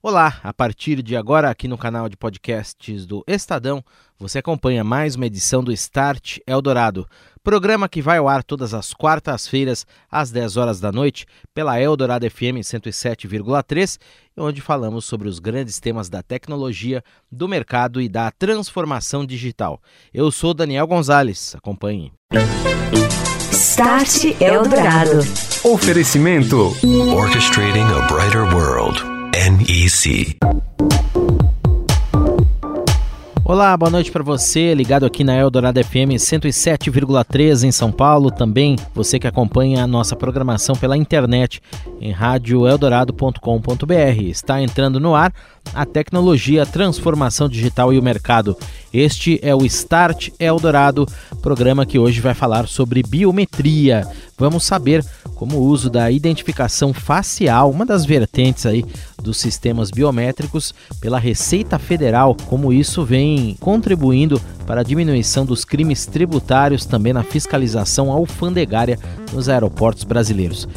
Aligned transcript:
Olá, 0.00 0.38
a 0.44 0.54
partir 0.54 1.02
de 1.02 1.16
agora 1.16 1.50
aqui 1.50 1.66
no 1.66 1.76
canal 1.76 2.08
de 2.08 2.16
podcasts 2.16 3.04
do 3.04 3.24
Estadão, 3.26 3.84
você 4.16 4.38
acompanha 4.38 4.84
mais 4.84 5.16
uma 5.16 5.26
edição 5.26 5.62
do 5.62 5.72
Start 5.72 6.38
Eldorado, 6.46 7.04
programa 7.42 7.88
que 7.88 8.00
vai 8.00 8.18
ao 8.18 8.28
ar 8.28 8.44
todas 8.44 8.74
as 8.74 8.94
quartas-feiras 8.94 9.84
às 10.08 10.30
10 10.30 10.56
horas 10.56 10.78
da 10.78 10.92
noite 10.92 11.26
pela 11.52 11.80
Eldorado 11.80 12.30
FM 12.30 12.62
107,3, 12.62 13.98
onde 14.36 14.60
falamos 14.60 15.04
sobre 15.04 15.26
os 15.26 15.40
grandes 15.40 15.80
temas 15.80 16.08
da 16.08 16.22
tecnologia, 16.22 17.02
do 17.28 17.48
mercado 17.48 18.00
e 18.00 18.08
da 18.08 18.30
transformação 18.30 19.26
digital. 19.26 19.82
Eu 20.14 20.30
sou 20.30 20.54
Daniel 20.54 20.86
Gonzalez, 20.86 21.56
acompanhe. 21.56 22.12
Start 23.50 24.40
Eldorado. 24.40 25.18
Oferecimento 25.64 26.72
Orchestrating 27.16 27.80
a 27.80 28.06
Brighter 28.06 28.44
World. 28.54 29.17
NEC. 29.38 30.36
Olá, 33.44 33.76
boa 33.76 33.88
noite 33.88 34.10
para 34.10 34.24
você, 34.24 34.74
ligado 34.74 35.06
aqui 35.06 35.22
na 35.22 35.36
Eldorado 35.36 35.82
FM 35.82 36.18
107,3 36.18 37.62
em 37.62 37.70
São 37.70 37.92
Paulo, 37.92 38.32
também 38.32 38.74
você 38.92 39.16
que 39.16 39.28
acompanha 39.28 39.84
a 39.84 39.86
nossa 39.86 40.16
programação 40.16 40.74
pela 40.74 40.96
internet 40.96 41.62
em 42.00 42.10
radioeldorado.com.br. 42.10 44.22
Está 44.22 44.60
entrando 44.60 44.98
no 44.98 45.14
ar 45.14 45.32
a 45.72 45.86
tecnologia, 45.86 46.64
a 46.64 46.66
transformação 46.66 47.48
digital 47.48 47.92
e 47.92 47.98
o 47.98 48.02
mercado. 48.02 48.56
Este 48.92 49.38
é 49.40 49.54
o 49.54 49.64
Start 49.64 50.30
Eldorado, 50.40 51.06
programa 51.40 51.86
que 51.86 51.98
hoje 51.98 52.20
vai 52.20 52.34
falar 52.34 52.66
sobre 52.66 53.02
biometria. 53.02 54.06
Vamos 54.36 54.64
saber 54.64 55.04
como 55.38 55.56
o 55.56 55.62
uso 55.62 55.88
da 55.88 56.10
identificação 56.10 56.92
facial, 56.92 57.70
uma 57.70 57.86
das 57.86 58.04
vertentes 58.04 58.66
aí 58.66 58.84
dos 59.22 59.36
sistemas 59.36 59.88
biométricos 59.88 60.74
pela 61.00 61.18
Receita 61.18 61.78
Federal, 61.78 62.36
como 62.48 62.72
isso 62.72 63.04
vem 63.04 63.56
contribuindo 63.60 64.40
para 64.66 64.80
a 64.80 64.84
diminuição 64.84 65.46
dos 65.46 65.64
crimes 65.64 66.06
tributários 66.06 66.84
também 66.84 67.12
na 67.12 67.22
fiscalização 67.22 68.10
alfandegária 68.10 68.98
nos 69.32 69.48
aeroportos 69.48 70.02
brasileiros. 70.02 70.68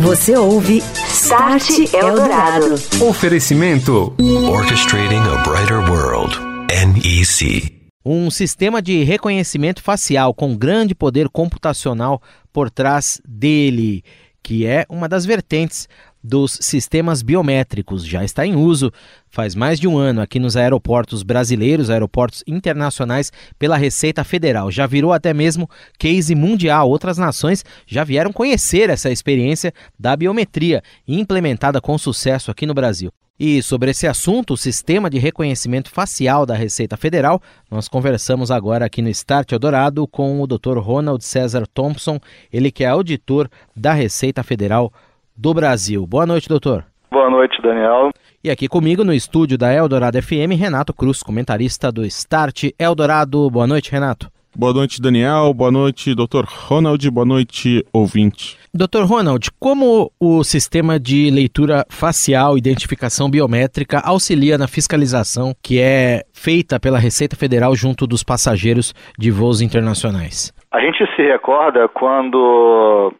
Você 0.00 0.36
ouve 0.36 0.82
Start 1.12 1.94
Eldorado. 1.94 2.74
Oferecimento 3.00 4.12
Orchestrating 4.50 5.16
a 5.16 5.42
Brighter 5.44 5.88
World. 5.88 6.36
NEC. 6.68 7.78
Um 8.04 8.30
sistema 8.30 8.80
de 8.80 9.04
reconhecimento 9.04 9.82
facial 9.82 10.32
com 10.32 10.56
grande 10.56 10.94
poder 10.94 11.28
computacional 11.28 12.22
por 12.58 12.70
trás 12.70 13.22
dele, 13.24 14.02
que 14.42 14.66
é 14.66 14.84
uma 14.88 15.08
das 15.08 15.24
vertentes 15.24 15.88
dos 16.20 16.58
sistemas 16.60 17.22
biométricos. 17.22 18.04
Já 18.04 18.24
está 18.24 18.44
em 18.44 18.56
uso 18.56 18.92
faz 19.30 19.54
mais 19.54 19.78
de 19.78 19.86
um 19.86 19.96
ano 19.96 20.20
aqui 20.20 20.40
nos 20.40 20.56
aeroportos 20.56 21.22
brasileiros, 21.22 21.88
aeroportos 21.88 22.42
internacionais, 22.48 23.30
pela 23.60 23.76
Receita 23.76 24.24
Federal. 24.24 24.72
Já 24.72 24.88
virou 24.88 25.12
até 25.12 25.32
mesmo 25.32 25.70
case 25.96 26.34
mundial. 26.34 26.90
Outras 26.90 27.16
nações 27.16 27.64
já 27.86 28.02
vieram 28.02 28.32
conhecer 28.32 28.90
essa 28.90 29.08
experiência 29.08 29.72
da 29.96 30.16
biometria 30.16 30.82
implementada 31.06 31.80
com 31.80 31.96
sucesso 31.96 32.50
aqui 32.50 32.66
no 32.66 32.74
Brasil. 32.74 33.12
E 33.38 33.62
sobre 33.62 33.92
esse 33.92 34.04
assunto, 34.06 34.54
o 34.54 34.56
sistema 34.56 35.08
de 35.08 35.16
reconhecimento 35.16 35.90
facial 35.90 36.44
da 36.44 36.54
Receita 36.54 36.96
Federal, 36.96 37.40
nós 37.70 37.86
conversamos 37.86 38.50
agora 38.50 38.84
aqui 38.84 39.00
no 39.00 39.08
Start 39.10 39.52
Eldorado 39.52 40.08
com 40.08 40.42
o 40.42 40.46
Dr. 40.46 40.78
Ronald 40.78 41.22
César 41.24 41.64
Thompson, 41.72 42.18
ele 42.52 42.72
que 42.72 42.82
é 42.82 42.88
auditor 42.88 43.48
da 43.76 43.92
Receita 43.92 44.42
Federal 44.42 44.92
do 45.36 45.54
Brasil. 45.54 46.04
Boa 46.04 46.26
noite, 46.26 46.48
doutor. 46.48 46.84
Boa 47.12 47.30
noite, 47.30 47.62
Daniel. 47.62 48.10
E 48.42 48.50
aqui 48.50 48.66
comigo 48.66 49.04
no 49.04 49.14
estúdio 49.14 49.56
da 49.56 49.72
Eldorado 49.72 50.20
FM, 50.20 50.58
Renato 50.58 50.92
Cruz, 50.92 51.22
comentarista 51.22 51.92
do 51.92 52.04
Start 52.06 52.70
Eldorado. 52.76 53.48
Boa 53.50 53.68
noite, 53.68 53.92
Renato. 53.92 54.28
Boa 54.56 54.72
noite, 54.72 55.00
Daniel. 55.00 55.52
Boa 55.54 55.70
noite, 55.70 56.14
Dr. 56.14 56.44
Ronald. 56.46 57.10
Boa 57.10 57.26
noite, 57.26 57.84
ouvinte. 57.92 58.58
Dr. 58.74 59.04
Ronald, 59.04 59.50
como 59.60 60.10
o 60.20 60.42
sistema 60.42 60.98
de 60.98 61.30
leitura 61.30 61.84
facial, 61.90 62.58
identificação 62.58 63.30
biométrica 63.30 64.00
auxilia 64.04 64.58
na 64.58 64.66
fiscalização 64.66 65.52
que 65.62 65.80
é 65.80 66.22
feita 66.32 66.78
pela 66.80 66.98
Receita 66.98 67.36
Federal 67.36 67.74
junto 67.74 68.06
dos 68.06 68.22
passageiros 68.22 68.92
de 69.18 69.30
voos 69.30 69.60
internacionais? 69.60 70.52
A 70.70 70.80
gente 70.80 70.98
se 71.16 71.22
recorda 71.22 71.88
quando 71.88 73.12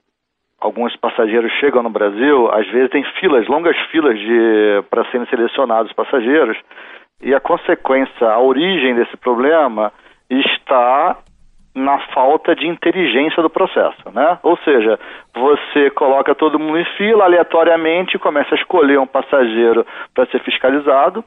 alguns 0.60 0.94
passageiros 0.96 1.50
chegam 1.60 1.82
no 1.82 1.90
Brasil, 1.90 2.50
às 2.52 2.66
vezes 2.70 2.90
tem 2.90 3.04
filas, 3.20 3.46
longas 3.48 3.76
filas 3.90 4.18
de 4.18 4.82
para 4.90 5.08
serem 5.10 5.26
selecionados 5.28 5.92
passageiros, 5.92 6.56
e 7.22 7.34
a 7.34 7.40
consequência, 7.40 8.28
a 8.28 8.40
origem 8.40 8.94
desse 8.94 9.16
problema 9.16 9.92
está 10.30 11.16
na 11.74 11.98
falta 12.12 12.54
de 12.54 12.66
inteligência 12.66 13.42
do 13.42 13.50
processo, 13.50 14.10
né? 14.12 14.38
Ou 14.42 14.56
seja, 14.58 14.98
você 15.34 15.90
coloca 15.90 16.34
todo 16.34 16.58
mundo 16.58 16.78
em 16.78 16.84
fila 16.96 17.24
aleatoriamente, 17.24 18.18
começa 18.18 18.54
a 18.54 18.58
escolher 18.58 18.98
um 18.98 19.06
passageiro 19.06 19.86
para 20.14 20.26
ser 20.26 20.40
fiscalizado, 20.40 21.24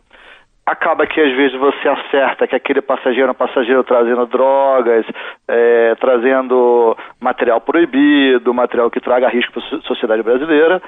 acaba 0.65 1.07
que 1.07 1.19
às 1.19 1.31
vezes 1.35 1.57
você 1.57 1.87
acerta 1.87 2.47
que 2.47 2.55
aquele 2.55 2.81
passageiro 2.81 3.29
é 3.29 3.31
um 3.31 3.35
passageiro 3.35 3.83
trazendo 3.83 4.25
drogas, 4.25 5.05
é, 5.47 5.95
trazendo 5.99 6.95
material 7.19 7.61
proibido, 7.61 8.53
material 8.53 8.89
que 8.89 8.99
traga 8.99 9.29
risco 9.29 9.53
para 9.53 9.77
a 9.77 9.81
sociedade 9.81 10.23
brasileira. 10.23 10.81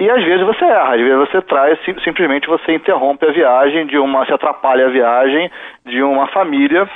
E 0.00 0.08
às 0.08 0.24
vezes 0.24 0.46
você 0.46 0.64
erra, 0.64 0.94
às 0.94 1.00
vezes 1.00 1.16
você 1.16 1.42
traz, 1.42 1.78
simplesmente 2.02 2.48
você 2.48 2.72
interrompe 2.72 3.26
a 3.26 3.32
viagem 3.32 3.86
de 3.86 3.98
uma, 3.98 4.24
se 4.24 4.32
atrapalha 4.32 4.86
a 4.86 4.90
viagem 4.90 5.50
de 5.84 6.02
uma 6.02 6.26
família 6.28 6.88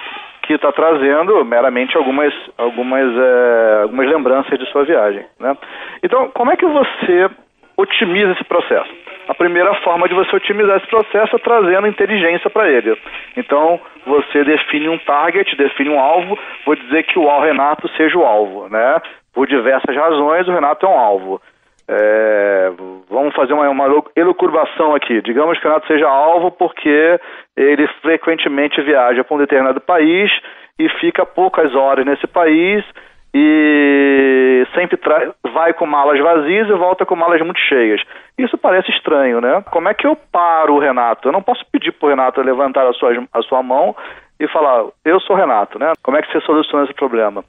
que 0.47 0.55
está 0.55 0.71
trazendo 0.72 1.44
meramente 1.44 1.97
algumas, 1.97 2.32
algumas, 2.56 3.16
é, 3.16 3.81
algumas 3.82 4.09
lembranças 4.09 4.59
de 4.59 4.66
sua 4.71 4.84
viagem. 4.84 5.25
Né? 5.41 5.56
Então, 6.03 6.31
como 6.31 6.50
é 6.50 6.56
que 6.56 6.66
você 6.66 7.31
otimiza 7.77 8.32
esse 8.32 8.44
processo? 8.44 8.91
A 9.27 9.34
primeira 9.34 9.72
forma 9.77 10.06
de 10.06 10.15
você 10.15 10.37
otimizar 10.37 10.77
esse 10.77 10.87
processo 10.87 11.34
é 11.34 11.38
trazendo 11.38 11.87
inteligência 11.87 12.50
para 12.50 12.69
ele. 12.69 12.97
Então, 13.37 13.81
você 14.06 14.44
define 14.44 14.88
um 14.88 14.99
target, 14.99 15.56
define 15.56 15.91
um 15.91 15.99
alvo, 15.99 16.38
vou 16.66 16.76
dizer 16.76 17.05
que 17.05 17.19
o 17.19 17.41
Renato 17.41 17.88
seja 17.97 18.19
o 18.19 18.25
alvo, 18.25 18.69
né? 18.69 19.00
Por 19.32 19.47
diversas 19.47 19.97
razões, 19.97 20.47
o 20.47 20.53
Renato 20.53 20.84
é 20.84 20.88
um 20.88 20.99
alvo. 20.99 21.41
É, 21.87 22.72
vamos 23.11 23.34
fazer 23.34 23.53
uma, 23.53 23.69
uma 23.69 23.89
aqui. 24.95 25.21
Digamos 25.22 25.59
que 25.59 25.67
o 25.67 25.69
Renato 25.69 25.87
seja 25.87 26.09
alvo 26.09 26.50
porque 26.50 27.21
ele 27.56 27.87
frequentemente 28.00 28.81
viaja 28.83 29.22
para 29.22 29.34
um 29.34 29.41
determinado 29.41 29.81
país 29.81 30.31
e 30.78 30.89
fica 31.00 31.27
poucas 31.27 31.75
horas 31.75 32.05
nesse 32.05 32.27
país 32.27 32.84
e 33.34 34.65
sempre 34.75 34.99
vai 35.53 35.73
com 35.73 35.87
malas 35.87 36.21
vazias 36.21 36.69
e 36.69 36.73
volta 36.73 37.05
com 37.05 37.17
malas 37.17 37.41
muito 37.43 37.59
cheias. 37.59 38.00
Isso 38.39 38.56
parece 38.56 38.91
estranho, 38.93 39.41
né? 39.41 39.62
Como 39.71 39.89
é 39.89 39.94
que 39.94 40.06
eu 40.06 40.17
paro 40.31 40.75
o 40.75 40.78
Renato? 40.78 41.28
Eu 41.28 41.33
não 41.33 41.43
posso 41.43 41.65
pedir 41.71 41.93
para 41.93 42.06
o 42.06 42.11
Renato 42.11 42.41
levantar 42.41 42.87
a 42.87 42.93
sua, 42.93 43.11
a 43.33 43.43
sua 43.43 43.62
mão 43.62 43.94
e 44.39 44.49
falar, 44.49 44.84
eu 45.05 45.21
sou 45.21 45.37
Renato, 45.37 45.78
né? 45.78 45.93
Como 46.03 46.17
é 46.17 46.23
que 46.23 46.31
você 46.31 46.41
soluciona 46.41 46.84
esse 46.84 46.94
problema? 46.94 47.44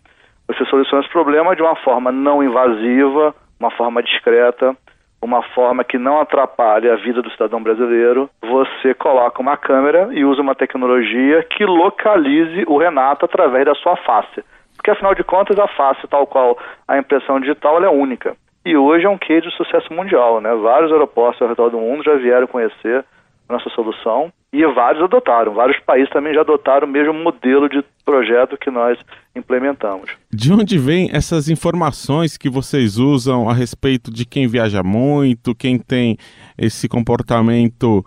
Você 0.48 0.66
soluciona 0.66 1.04
esse 1.04 1.12
problema 1.12 1.56
de 1.56 1.62
uma 1.62 1.76
forma 1.76 2.12
não 2.12 2.44
invasiva, 2.44 3.34
uma 3.60 3.72
forma 3.72 4.02
discreta, 4.02 4.76
uma 5.22 5.42
forma 5.42 5.84
que 5.84 5.98
não 5.98 6.20
atrapalhe 6.20 6.90
a 6.90 6.96
vida 6.96 7.22
do 7.22 7.32
cidadão 7.32 7.62
brasileiro, 7.62 8.30
você 8.42 8.94
coloca 8.94 9.42
uma 9.42 9.58
câmera 9.58 10.10
e 10.12 10.24
usa 10.24 10.42
uma 10.42 10.56
tecnologia 10.56 11.44
que 11.44 11.66
localize 11.66 12.64
o 12.68 12.78
Renato 12.78 13.26
através 13.26 13.66
da 13.66 13.74
sua 13.76 13.96
face. 13.98 14.44
Porque, 14.76 14.92
afinal 14.92 15.16
de 15.16 15.24
contas, 15.24 15.58
a 15.58 15.68
face, 15.68 16.08
tal 16.08 16.28
qual 16.28 16.58
a 16.88 16.98
impressão 16.98 17.40
digital, 17.40 17.84
é 17.84 17.90
única. 17.90 18.36
E 18.64 18.76
hoje 18.76 19.06
é 19.06 19.10
um 19.10 19.18
case 19.18 19.48
de 19.48 19.56
sucesso 19.56 19.92
mundial, 19.94 20.42
né? 20.42 20.54
Vários 20.56 20.92
aeroportos 20.92 21.42
ao 21.42 21.48
redor 21.48 21.70
do 21.70 21.78
mundo 21.78 22.04
já 22.04 22.16
vieram 22.16 22.48
conhecer 22.48 23.04
nossa 23.50 23.70
solução 23.70 24.32
e 24.62 24.74
vários 24.74 25.04
adotaram. 25.04 25.54
Vários 25.54 25.80
países 25.82 26.10
também 26.10 26.34
já 26.34 26.42
adotaram 26.42 26.88
o 26.88 26.90
mesmo 26.90 27.14
modelo 27.14 27.68
de 27.68 27.84
projeto 28.06 28.58
que 28.58 28.70
nós 28.70 28.98
implementamos. 29.36 30.10
De 30.32 30.54
onde 30.54 30.78
vêm 30.78 31.10
essas 31.12 31.50
informações 31.50 32.38
que 32.38 32.50
vocês 32.50 32.98
usam 32.98 33.50
a 33.50 33.54
respeito 33.54 34.12
de 34.12 34.26
quem 34.26 34.48
viaja 34.48 34.82
muito, 34.84 35.56
quem 35.56 35.78
tem 35.78 36.18
esse 36.58 36.88
comportamento 36.88 38.04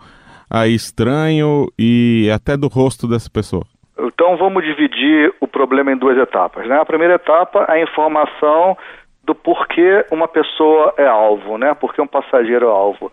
aí 0.49 0.73
estranho 0.73 1.67
e 1.77 2.29
até 2.33 2.57
do 2.57 2.67
rosto 2.67 3.07
dessa 3.07 3.29
pessoa? 3.29 3.63
Então 3.99 4.37
vamos 4.37 4.63
dividir 4.63 5.33
o 5.39 5.47
problema 5.47 5.91
em 5.91 5.97
duas 5.97 6.17
etapas. 6.17 6.67
Né? 6.67 6.79
A 6.79 6.85
primeira 6.85 7.15
etapa 7.15 7.65
é 7.69 7.73
a 7.73 7.83
informação 7.83 8.77
do 9.23 9.35
porquê 9.35 10.05
uma 10.11 10.27
pessoa 10.27 10.93
é 10.97 11.05
alvo, 11.05 11.57
né? 11.57 11.75
Porque 11.75 12.01
um 12.01 12.07
passageiro 12.07 12.65
é 12.65 12.69
alvo. 12.69 13.11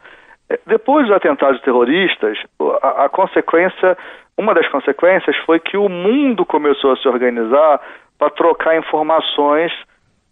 É, 0.51 0.59
depois 0.67 1.07
dos 1.07 1.17
atentados 1.17 1.61
terroristas, 1.63 2.39
a, 2.83 3.05
a 3.05 3.09
consequência, 3.09 3.97
uma 4.37 4.55
das 4.55 4.69
consequências 4.69 5.37
foi 5.39 5.59
que 5.59 5.77
o 5.77 5.89
mundo 5.89 6.45
começou 6.45 6.93
a 6.93 6.97
se 6.97 7.09
organizar 7.09 7.81
para 8.19 8.31
trocar 8.31 8.77
informações 8.77 9.73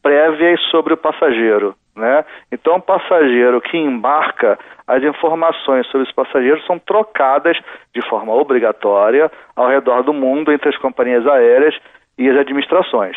prévias 0.02 0.60
sobre 0.70 0.94
o 0.94 0.96
passageiro. 0.96 1.74
Né? 1.96 2.24
Então, 2.50 2.76
o 2.76 2.82
passageiro 2.82 3.60
que 3.60 3.76
embarca, 3.76 4.58
as 4.86 5.02
informações 5.02 5.86
sobre 5.86 6.06
esse 6.06 6.14
passageiro 6.14 6.60
são 6.62 6.78
trocadas 6.78 7.56
de 7.94 8.02
forma 8.08 8.34
obrigatória 8.34 9.30
ao 9.54 9.68
redor 9.68 10.02
do 10.02 10.12
mundo 10.12 10.52
entre 10.52 10.68
as 10.68 10.76
companhias 10.76 11.26
aéreas 11.26 11.74
e 12.18 12.28
as 12.28 12.36
administrações. 12.36 13.16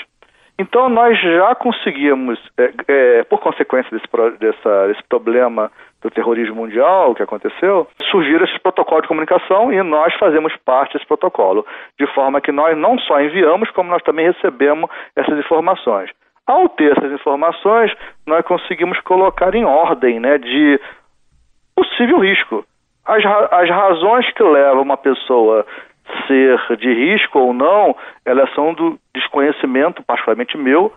Então, 0.59 0.89
nós 0.89 1.19
já 1.21 1.53
conseguimos, 1.53 2.39
é, 2.57 2.73
é, 2.87 3.23
por 3.25 3.39
consequência 3.39 3.91
desse, 3.91 4.07
dessa, 4.39 4.87
desse 4.87 5.03
problema 5.07 5.71
do 6.01 6.09
terrorismo 6.09 6.55
mundial 6.55 7.13
que 7.13 7.21
aconteceu, 7.21 7.87
surgiram 8.09 8.43
esses 8.43 8.57
protocolos 8.57 9.03
de 9.03 9.07
comunicação 9.07 9.71
e 9.71 9.81
nós 9.83 10.13
fazemos 10.15 10.55
parte 10.65 10.93
desse 10.93 11.05
protocolo, 11.05 11.65
de 11.99 12.07
forma 12.07 12.41
que 12.41 12.51
nós 12.51 12.75
não 12.75 12.97
só 12.99 13.21
enviamos, 13.21 13.69
como 13.71 13.91
nós 13.91 14.01
também 14.01 14.25
recebemos 14.25 14.89
essas 15.15 15.37
informações. 15.37 16.09
Ao 16.47 16.67
ter 16.69 16.97
essas 16.97 17.11
informações, 17.11 17.93
nós 18.25 18.43
conseguimos 18.45 18.99
colocar 19.01 19.53
em 19.53 19.65
ordem 19.65 20.19
né, 20.19 20.39
de 20.39 20.79
possível 21.75 22.19
risco. 22.19 22.65
As, 23.05 23.23
as 23.51 23.69
razões 23.69 24.31
que 24.33 24.43
levam 24.43 24.81
uma 24.81 24.97
pessoa 24.97 25.65
ser 26.27 26.77
de 26.77 26.93
risco 26.93 27.39
ou 27.39 27.53
não, 27.53 27.95
elas 28.25 28.53
são 28.53 28.73
do 28.73 28.99
desconhecimento, 29.13 30.03
particularmente 30.03 30.57
meu, 30.57 30.93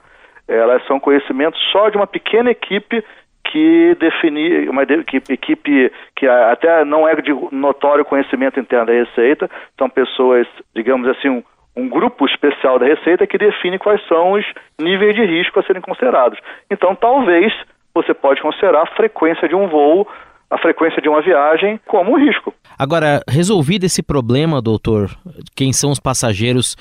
elas 0.49 0.85
são 0.87 0.99
conhecimento 0.99 1.57
só 1.73 1.89
de 1.89 1.97
uma 1.97 2.07
pequena 2.07 2.51
equipe 2.51 3.05
que 3.45 3.97
definir 3.99 4.69
uma 4.69 4.83
equipe 4.83 5.93
que 6.15 6.27
até 6.29 6.85
não 6.85 7.09
é 7.09 7.15
de 7.17 7.33
notório 7.53 8.05
conhecimento 8.05 8.61
interno 8.61 8.87
da 8.87 8.93
Receita, 8.93 9.51
são 9.77 9.89
pessoas, 9.89 10.47
digamos 10.75 11.09
assim, 11.09 11.29
um, 11.29 11.43
um 11.77 11.89
grupo 11.89 12.27
especial 12.27 12.79
da 12.79 12.87
Receita 12.87 13.27
que 13.27 13.39
define 13.39 13.79
quais 13.79 14.05
são 14.07 14.33
os 14.33 14.45
níveis 14.79 15.15
de 15.15 15.25
risco 15.25 15.59
a 15.59 15.63
serem 15.63 15.83
considerados. 15.83 16.39
Então, 16.71 16.95
talvez 16.95 17.53
você 17.95 18.15
pode 18.15 18.41
considerar 18.41 18.83
a 18.83 18.95
frequência 18.95 19.49
de 19.49 19.55
um 19.55 19.67
voo, 19.67 20.07
a 20.51 20.59
frequência 20.59 21.01
de 21.01 21.09
uma 21.09 21.23
viagem 21.23 21.81
como 21.87 22.13
um 22.13 22.19
risco. 22.19 22.53
Agora, 22.79 23.23
resolvido 23.29 23.85
esse 23.85 24.03
problema, 24.03 24.61
doutor, 24.61 25.11
quem 25.55 25.73
são 25.73 25.91
os 25.91 26.01
passageiros 26.01 26.77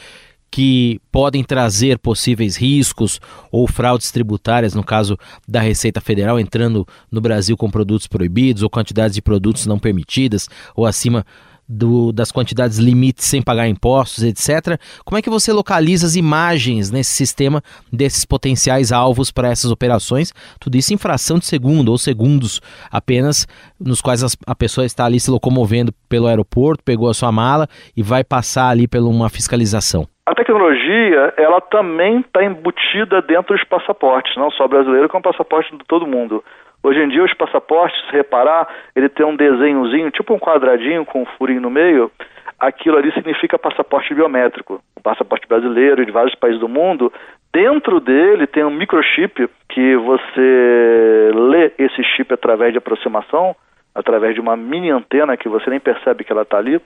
que 0.51 0.99
podem 1.11 1.43
trazer 1.43 1.99
possíveis 1.99 2.57
riscos 2.57 3.21
ou 3.51 3.67
fraudes 3.67 4.11
tributárias, 4.11 4.73
no 4.73 4.83
caso 4.83 5.17
da 5.47 5.59
Receita 5.59 6.01
Federal 6.01 6.39
entrando 6.39 6.87
no 7.11 7.21
Brasil 7.21 7.55
com 7.55 7.69
produtos 7.69 8.07
proibidos 8.07 8.63
ou 8.63 8.69
quantidades 8.69 9.13
de 9.13 9.21
produtos 9.21 9.67
não 9.67 9.77
permitidas 9.77 10.49
ou 10.75 10.85
acima 10.85 11.23
do, 11.69 12.11
das 12.11 12.31
quantidades 12.31 12.79
limites 12.79 13.25
sem 13.25 13.43
pagar 13.43 13.67
impostos, 13.67 14.23
etc. 14.23 14.79
Como 15.05 15.19
é 15.19 15.21
que 15.21 15.29
você 15.29 15.53
localiza 15.53 16.07
as 16.07 16.15
imagens 16.15 16.89
nesse 16.89 17.11
sistema 17.11 17.61
desses 17.93 18.25
potenciais 18.25 18.91
alvos 18.91 19.31
para 19.31 19.49
essas 19.49 19.71
operações? 19.71 20.33
Tudo 20.59 20.75
isso 20.75 20.93
em 20.93 20.97
fração 20.97 21.37
de 21.37 21.45
segundo 21.45 21.89
ou 21.89 21.97
segundos 21.97 22.59
apenas, 22.91 23.47
nos 23.79 24.01
quais 24.01 24.23
a 24.47 24.55
pessoa 24.55 24.85
está 24.85 25.05
ali 25.05 25.19
se 25.19 25.29
locomovendo 25.29 25.93
pelo 26.09 26.25
aeroporto, 26.27 26.83
pegou 26.83 27.09
a 27.09 27.13
sua 27.13 27.31
mala 27.31 27.67
e 27.95 28.01
vai 28.01 28.23
passar 28.23 28.69
ali 28.69 28.87
por 28.87 28.99
uma 29.01 29.29
fiscalização. 29.29 30.07
A 30.25 30.35
tecnologia, 30.35 31.33
ela 31.37 31.59
também 31.59 32.19
está 32.19 32.43
embutida 32.43 33.19
dentro 33.19 33.55
dos 33.55 33.63
passaportes, 33.63 34.35
não 34.37 34.51
só 34.51 34.67
brasileiro, 34.67 35.09
como 35.09 35.23
passaporte 35.23 35.75
de 35.75 35.83
todo 35.85 36.05
mundo. 36.05 36.43
Hoje 36.81 36.99
em 36.99 37.09
dia, 37.09 37.23
os 37.23 37.33
passaportes, 37.33 37.99
se 38.07 38.15
reparar, 38.15 38.67
ele 38.95 39.09
tem 39.09 39.25
um 39.25 39.35
desenhozinho, 39.35 40.11
tipo 40.11 40.33
um 40.33 40.39
quadradinho 40.39 41.05
com 41.05 41.21
um 41.21 41.25
furinho 41.37 41.61
no 41.61 41.69
meio. 41.69 42.09
Aquilo 42.57 42.97
ali 42.97 43.11
significa 43.13 43.59
passaporte 43.59 44.13
biométrico. 44.13 44.81
O 44.95 45.01
passaporte 45.01 45.47
brasileiro 45.47 46.01
e 46.01 46.05
de 46.05 46.11
vários 46.11 46.35
países 46.35 46.59
do 46.59 46.69
mundo, 46.69 47.11
dentro 47.53 47.99
dele 47.99 48.47
tem 48.47 48.63
um 48.63 48.69
microchip 48.69 49.49
que 49.69 49.95
você 49.97 51.31
lê 51.33 51.71
esse 51.77 52.03
chip 52.15 52.33
através 52.33 52.71
de 52.71 52.77
aproximação, 52.77 53.55
através 53.93 54.33
de 54.33 54.41
uma 54.41 54.55
mini 54.55 54.89
antena 54.89 55.37
que 55.37 55.49
você 55.49 55.69
nem 55.69 55.79
percebe 55.79 56.23
que 56.23 56.31
ela 56.31 56.43
está 56.43 56.57
ali. 56.57 56.81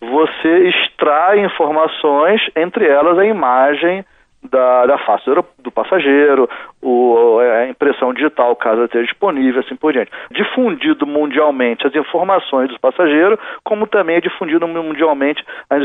Você 0.00 0.68
extrai 0.68 1.44
informações, 1.44 2.40
entre 2.56 2.86
elas 2.86 3.18
a 3.18 3.24
imagem 3.24 4.04
da, 4.42 4.86
da 4.86 4.98
face 4.98 5.24
do 5.58 5.70
passageiro, 5.70 6.48
o, 6.80 7.38
a 7.40 7.68
impressão 7.68 8.12
digital, 8.14 8.54
caso 8.56 8.84
esteja 8.84 9.04
disponível, 9.04 9.60
assim 9.60 9.76
por 9.76 9.92
diante. 9.92 10.10
Difundido 10.30 11.06
mundialmente 11.06 11.86
as 11.86 11.94
informações 11.94 12.68
dos 12.68 12.78
passageiros, 12.78 13.38
como 13.64 13.86
também 13.86 14.16
é 14.16 14.20
difundido 14.20 14.66
mundialmente 14.66 15.44
as 15.68 15.82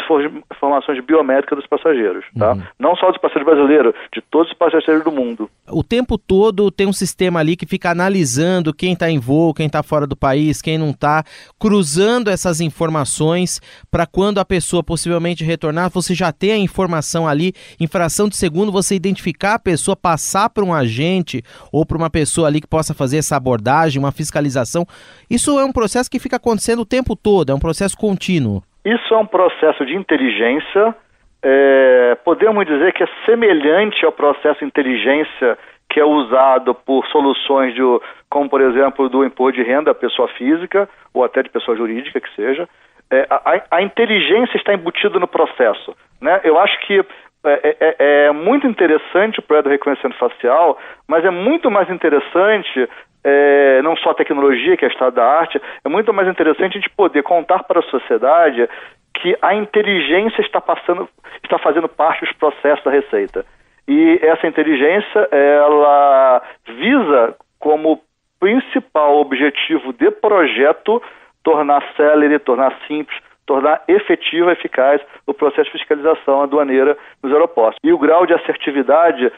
informações 0.51 1.03
biométricas 1.03 1.57
dos 1.57 1.67
passageiros, 1.67 2.25
tá? 2.37 2.53
Uhum. 2.53 2.61
Não 2.79 2.95
só 2.95 3.09
dos 3.09 3.19
passageiros 3.19 3.55
brasileiros, 3.55 3.93
de 4.13 4.21
todos 4.21 4.51
os 4.51 4.57
passageiros 4.57 5.03
do 5.03 5.11
mundo. 5.11 5.49
O 5.69 5.83
tempo 5.83 6.17
todo 6.17 6.69
tem 6.69 6.87
um 6.87 6.93
sistema 6.93 7.39
ali 7.39 7.55
que 7.55 7.65
fica 7.65 7.89
analisando 7.89 8.73
quem 8.73 8.93
está 8.93 9.09
em 9.09 9.19
voo, 9.19 9.53
quem 9.53 9.67
está 9.67 9.81
fora 9.81 10.05
do 10.05 10.15
país, 10.15 10.61
quem 10.61 10.77
não 10.77 10.91
está, 10.91 11.23
cruzando 11.59 12.29
essas 12.29 12.61
informações 12.61 13.59
para 13.89 14.05
quando 14.05 14.39
a 14.39 14.45
pessoa 14.45 14.83
possivelmente 14.83 15.43
retornar, 15.43 15.89
você 15.89 16.13
já 16.13 16.31
tem 16.31 16.51
a 16.51 16.57
informação 16.57 17.27
ali, 17.27 17.53
em 17.79 17.87
fração 17.87 18.29
de 18.29 18.35
segundo, 18.35 18.71
você 18.71 18.95
identificar 18.95 19.55
a 19.55 19.59
pessoa, 19.59 19.95
passar 19.95 20.49
para 20.49 20.63
um 20.63 20.73
agente 20.83 21.41
ou 21.71 21.85
para 21.85 21.97
uma 21.97 22.09
pessoa 22.09 22.47
ali 22.47 22.61
que 22.61 22.67
possa 22.67 22.93
fazer 22.93 23.17
essa 23.17 23.35
abordagem, 23.35 23.99
uma 23.99 24.11
fiscalização. 24.11 24.85
Isso 25.29 25.59
é 25.59 25.65
um 25.65 25.71
processo 25.71 26.09
que 26.09 26.19
fica 26.19 26.37
acontecendo 26.37 26.81
o 26.81 26.85
tempo 26.85 27.15
todo, 27.15 27.51
é 27.51 27.55
um 27.55 27.59
processo 27.59 27.97
contínuo. 27.97 28.61
Isso 28.85 29.13
é 29.13 29.17
um 29.17 29.25
processo 29.25 29.85
de 29.85 29.95
inteligência. 29.95 30.95
É, 31.41 32.17
podemos 32.23 32.65
dizer 32.65 32.93
que 32.93 33.03
é 33.03 33.07
semelhante 33.25 34.05
ao 34.05 34.11
processo 34.11 34.59
de 34.59 34.65
inteligência 34.65 35.57
que 35.89 35.99
é 35.99 36.05
usado 36.05 36.73
por 36.73 37.05
soluções 37.07 37.75
de, 37.75 37.81
como 38.29 38.49
por 38.49 38.61
exemplo 38.61 39.07
do 39.09 39.23
imposto 39.23 39.61
de 39.61 39.67
renda 39.67 39.93
pessoa 39.93 40.27
física 40.29 40.89
ou 41.13 41.23
até 41.23 41.43
de 41.43 41.49
pessoa 41.49 41.77
jurídica 41.77 42.19
que 42.19 42.35
seja. 42.35 42.67
É, 43.11 43.27
a, 43.29 43.77
a, 43.77 43.81
inteligência 43.83 44.57
está 44.57 44.73
embutida 44.73 45.19
no 45.19 45.27
processo. 45.27 45.95
Né? 46.19 46.41
Eu 46.43 46.57
acho 46.57 46.79
que 46.87 47.05
é, 47.45 47.51
é, 47.51 47.77
é, 47.79 48.25
é, 48.25 48.31
muito 48.31 48.65
interessante 48.65 49.39
o 49.39 49.41
projeto 49.41 49.69
reconhecimento 49.69 50.17
facial, 50.17 50.77
mas 51.07 51.25
é 51.25 51.29
muito 51.29 51.69
mais 51.69 51.89
interessante 51.89 52.89
é, 53.23 53.81
não 53.81 53.95
só 53.97 54.11
a 54.11 54.15
tecnologia, 54.15 54.77
que 54.77 54.85
é 54.85 54.87
o 54.87 54.91
estado 54.91 55.15
da 55.15 55.25
arte, 55.25 55.61
é 55.83 55.89
muito 55.89 56.13
mais 56.13 56.27
interessante 56.27 56.77
a 56.77 56.81
gente 56.81 56.89
poder 56.89 57.23
contar 57.23 57.63
para 57.63 57.79
a 57.79 57.83
sociedade 57.83 58.67
que 59.13 59.37
a 59.41 59.53
inteligência 59.53 60.41
está 60.41 60.59
passando, 60.59 61.07
está 61.43 61.57
fazendo 61.59 61.87
parte 61.87 62.25
dos 62.25 62.33
processos 62.33 62.83
da 62.83 62.91
receita. 62.91 63.45
E 63.87 64.19
essa 64.21 64.47
inteligência, 64.47 65.27
ela 65.31 66.41
visa 66.65 67.35
como 67.59 68.01
principal 68.39 69.17
objetivo 69.19 69.93
de 69.93 70.09
projeto 70.11 71.01
tornar 71.43 71.83
célere, 71.95 72.39
tornar 72.39 72.73
simples, 72.87 73.17
tornar 73.45 73.83
efetivo 73.87 74.49
e 74.49 74.53
eficaz 74.53 75.01
o 75.27 75.33
processo 75.33 75.71
de 75.71 75.79
fiscalização 75.79 76.41
aduaneira 76.41 76.97
nos 77.21 77.31
aeroportos. 77.31 77.77
E 77.83 77.91
o 77.91 77.97
grau 77.97 78.25
de 78.25 78.33
assertividade, 78.33 79.31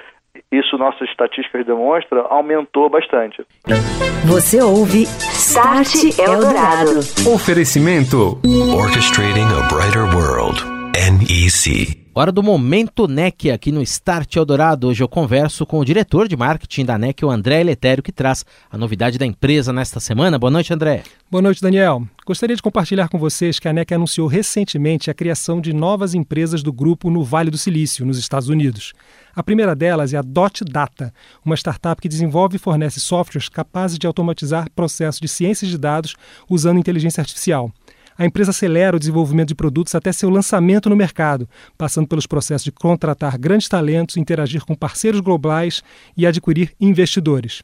isso 0.51 0.77
nossas 0.77 1.09
estatísticas 1.09 1.65
demonstram, 1.65 2.25
aumentou 2.29 2.89
bastante. 2.89 3.45
Você 4.25 4.61
ouve 4.61 5.03
Start 5.03 6.19
Eldorado. 6.19 6.99
Oferecimento 7.33 8.39
Orchestrating 8.75 9.45
a 9.45 9.67
Brighter 9.67 10.03
World. 10.15 10.63
NEC. 10.95 12.04
Hora 12.17 12.31
do 12.31 12.41
Momento 12.41 13.09
NEC 13.09 13.51
aqui 13.51 13.73
no 13.73 13.81
Start 13.81 14.37
Eldorado. 14.37 14.87
Hoje 14.87 15.03
eu 15.03 15.07
converso 15.07 15.65
com 15.65 15.79
o 15.79 15.83
diretor 15.83 16.29
de 16.29 16.37
marketing 16.37 16.85
da 16.85 16.97
NEC, 16.97 17.25
o 17.25 17.29
André 17.29 17.59
Eletério, 17.59 18.01
que 18.01 18.09
traz 18.09 18.45
a 18.71 18.77
novidade 18.77 19.17
da 19.17 19.25
empresa 19.25 19.73
nesta 19.73 19.99
semana. 19.99 20.39
Boa 20.39 20.49
noite, 20.49 20.73
André. 20.73 21.03
Boa 21.29 21.41
noite, 21.41 21.61
Daniel. 21.61 22.07
Gostaria 22.25 22.55
de 22.55 22.61
compartilhar 22.61 23.09
com 23.09 23.19
vocês 23.19 23.59
que 23.59 23.67
a 23.67 23.73
NEC 23.73 23.93
anunciou 23.93 24.29
recentemente 24.29 25.11
a 25.11 25.13
criação 25.13 25.59
de 25.59 25.73
novas 25.73 26.13
empresas 26.13 26.63
do 26.63 26.71
grupo 26.71 27.09
no 27.09 27.21
Vale 27.21 27.51
do 27.51 27.57
Silício, 27.57 28.05
nos 28.05 28.17
Estados 28.17 28.47
Unidos. 28.47 28.93
A 29.35 29.43
primeira 29.43 29.75
delas 29.75 30.13
é 30.13 30.17
a 30.17 30.21
Dot 30.21 30.63
Data, 30.63 31.13
uma 31.43 31.55
startup 31.57 32.01
que 32.01 32.07
desenvolve 32.07 32.55
e 32.55 32.59
fornece 32.59 33.01
softwares 33.01 33.49
capazes 33.49 33.99
de 33.99 34.07
automatizar 34.07 34.69
processos 34.73 35.19
de 35.19 35.27
ciências 35.27 35.69
de 35.69 35.77
dados 35.77 36.15
usando 36.49 36.79
inteligência 36.79 37.19
artificial 37.19 37.73
a 38.17 38.25
empresa 38.25 38.51
acelera 38.51 38.95
o 38.95 38.99
desenvolvimento 38.99 39.49
de 39.49 39.55
produtos 39.55 39.95
até 39.95 40.11
seu 40.11 40.29
lançamento 40.29 40.89
no 40.89 40.95
mercado, 40.95 41.47
passando 41.77 42.07
pelos 42.07 42.25
processos 42.25 42.63
de 42.65 42.71
contratar 42.71 43.37
grandes 43.37 43.67
talentos, 43.67 44.17
interagir 44.17 44.63
com 44.65 44.75
parceiros 44.75 45.19
globais 45.19 45.83
e 46.15 46.25
adquirir 46.25 46.73
investidores. 46.79 47.63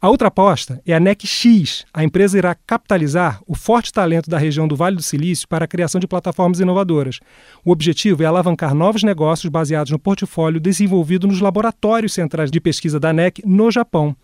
A 0.00 0.08
outra 0.08 0.28
aposta 0.28 0.80
é 0.86 0.94
a 0.94 1.00
NECX. 1.00 1.84
A 1.92 2.04
empresa 2.04 2.38
irá 2.38 2.54
capitalizar 2.54 3.40
o 3.48 3.56
forte 3.56 3.92
talento 3.92 4.30
da 4.30 4.38
região 4.38 4.68
do 4.68 4.76
Vale 4.76 4.94
do 4.94 5.02
Silício 5.02 5.48
para 5.48 5.64
a 5.64 5.68
criação 5.68 6.00
de 6.00 6.06
plataformas 6.06 6.60
inovadoras. 6.60 7.18
O 7.64 7.72
objetivo 7.72 8.22
é 8.22 8.26
alavancar 8.26 8.76
novos 8.76 9.02
negócios 9.02 9.50
baseados 9.50 9.90
no 9.90 9.98
portfólio 9.98 10.60
desenvolvido 10.60 11.26
nos 11.26 11.40
laboratórios 11.40 12.12
centrais 12.12 12.48
de 12.48 12.60
pesquisa 12.60 13.00
da 13.00 13.12
NEC 13.12 13.42
no 13.44 13.72
Japão. 13.72 14.14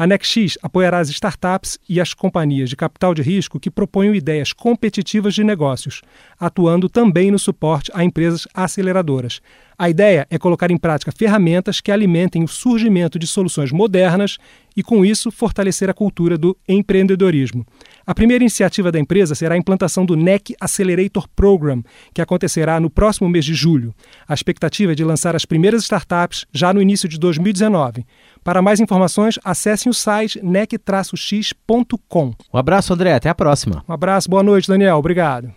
A 0.00 0.06
NextX 0.06 0.56
apoiará 0.62 0.98
as 0.98 1.10
startups 1.10 1.78
e 1.86 2.00
as 2.00 2.14
companhias 2.14 2.70
de 2.70 2.74
capital 2.74 3.12
de 3.12 3.20
risco 3.20 3.60
que 3.60 3.70
proponham 3.70 4.14
ideias 4.14 4.50
competitivas 4.50 5.34
de 5.34 5.44
negócios, 5.44 6.00
atuando 6.38 6.88
também 6.88 7.30
no 7.30 7.38
suporte 7.38 7.90
a 7.92 8.02
empresas 8.02 8.48
aceleradoras. 8.54 9.42
A 9.80 9.88
ideia 9.88 10.26
é 10.28 10.36
colocar 10.38 10.70
em 10.70 10.76
prática 10.76 11.10
ferramentas 11.10 11.80
que 11.80 11.90
alimentem 11.90 12.44
o 12.44 12.48
surgimento 12.48 13.18
de 13.18 13.26
soluções 13.26 13.72
modernas 13.72 14.36
e, 14.76 14.82
com 14.82 15.06
isso, 15.06 15.30
fortalecer 15.30 15.88
a 15.88 15.94
cultura 15.94 16.36
do 16.36 16.54
empreendedorismo. 16.68 17.64
A 18.06 18.14
primeira 18.14 18.44
iniciativa 18.44 18.92
da 18.92 18.98
empresa 18.98 19.34
será 19.34 19.54
a 19.54 19.58
implantação 19.58 20.04
do 20.04 20.16
NEC 20.16 20.54
Accelerator 20.60 21.26
Program, 21.34 21.82
que 22.12 22.20
acontecerá 22.20 22.78
no 22.78 22.90
próximo 22.90 23.26
mês 23.26 23.42
de 23.42 23.54
julho. 23.54 23.94
A 24.28 24.34
expectativa 24.34 24.92
é 24.92 24.94
de 24.94 25.02
lançar 25.02 25.34
as 25.34 25.46
primeiras 25.46 25.84
startups 25.84 26.44
já 26.52 26.74
no 26.74 26.82
início 26.82 27.08
de 27.08 27.18
2019. 27.18 28.04
Para 28.44 28.60
mais 28.60 28.80
informações, 28.80 29.38
acessem 29.42 29.88
o 29.88 29.94
site 29.94 30.44
nec-x.com. 30.44 32.34
Um 32.52 32.58
abraço, 32.58 32.92
André. 32.92 33.14
Até 33.14 33.30
a 33.30 33.34
próxima. 33.34 33.82
Um 33.88 33.94
abraço. 33.94 34.28
Boa 34.28 34.42
noite, 34.42 34.68
Daniel. 34.68 34.98
Obrigado. 34.98 35.54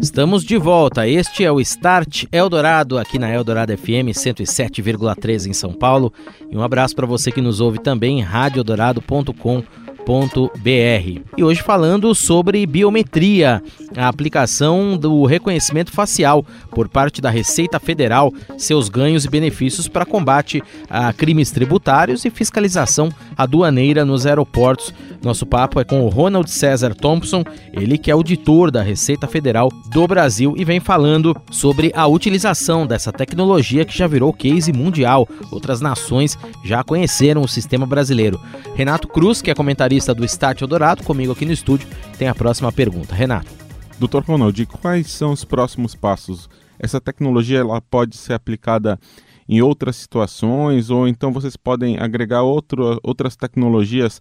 Estamos 0.00 0.44
de 0.44 0.56
volta. 0.56 1.06
Este 1.08 1.44
é 1.44 1.52
o 1.52 1.60
Start 1.60 2.24
Eldorado, 2.30 2.98
aqui 2.98 3.18
na 3.18 3.32
Eldorado 3.32 3.76
FM 3.76 4.12
107,3 4.12 5.46
em 5.46 5.52
São 5.52 5.72
Paulo. 5.72 6.12
E 6.50 6.56
um 6.56 6.62
abraço 6.62 6.94
para 6.94 7.06
você 7.06 7.30
que 7.32 7.40
nos 7.40 7.60
ouve 7.60 7.78
também 7.78 8.18
em 8.18 8.22
radioeldorado.com.br 8.22 9.87
e 11.36 11.44
hoje 11.44 11.60
falando 11.60 12.14
sobre 12.14 12.64
biometria, 12.64 13.62
a 13.94 14.08
aplicação 14.08 14.96
do 14.96 15.26
reconhecimento 15.26 15.92
facial 15.92 16.46
por 16.70 16.88
parte 16.88 17.20
da 17.20 17.28
Receita 17.28 17.78
Federal, 17.78 18.32
seus 18.56 18.88
ganhos 18.88 19.26
e 19.26 19.28
benefícios 19.28 19.86
para 19.86 20.06
combate 20.06 20.62
a 20.88 21.12
crimes 21.12 21.50
tributários 21.50 22.24
e 22.24 22.30
fiscalização 22.30 23.10
aduaneira 23.36 24.02
nos 24.02 24.24
aeroportos. 24.24 24.94
Nosso 25.22 25.44
papo 25.44 25.78
é 25.78 25.84
com 25.84 26.00
o 26.00 26.08
Ronald 26.08 26.50
César 26.50 26.94
Thompson, 26.94 27.44
ele 27.74 27.98
que 27.98 28.10
é 28.10 28.14
auditor 28.14 28.70
da 28.70 28.80
Receita 28.80 29.26
Federal 29.26 29.68
do 29.92 30.06
Brasil 30.06 30.54
e 30.56 30.64
vem 30.64 30.80
falando 30.80 31.36
sobre 31.50 31.92
a 31.94 32.06
utilização 32.06 32.86
dessa 32.86 33.12
tecnologia 33.12 33.84
que 33.84 33.98
já 33.98 34.06
virou 34.06 34.32
case 34.32 34.72
mundial. 34.72 35.28
Outras 35.50 35.82
nações 35.82 36.38
já 36.64 36.82
conheceram 36.82 37.42
o 37.42 37.48
sistema 37.48 37.84
brasileiro. 37.84 38.40
Renato 38.74 39.06
Cruz, 39.06 39.42
que 39.42 39.50
é 39.50 39.54
comentarista 39.54 39.97
jornalista 39.98 40.14
do 40.14 40.24
Start 40.24 40.62
Eldorado, 40.62 41.02
comigo 41.02 41.32
aqui 41.32 41.44
no 41.44 41.52
estúdio, 41.52 41.88
tem 42.18 42.28
a 42.28 42.34
próxima 42.34 42.70
pergunta. 42.70 43.14
Renato. 43.14 43.50
Doutor 43.98 44.22
Ronald, 44.22 44.64
quais 44.80 45.10
são 45.10 45.32
os 45.32 45.44
próximos 45.44 45.94
passos? 45.94 46.48
Essa 46.80 47.00
tecnologia 47.00 47.58
ela 47.58 47.80
pode 47.80 48.16
ser 48.16 48.34
aplicada 48.34 48.96
em 49.48 49.60
outras 49.60 49.96
situações 49.96 50.88
ou 50.90 51.08
então 51.08 51.32
vocês 51.32 51.56
podem 51.56 51.98
agregar 51.98 52.42
outro, 52.42 53.00
outras 53.02 53.34
tecnologias 53.34 54.20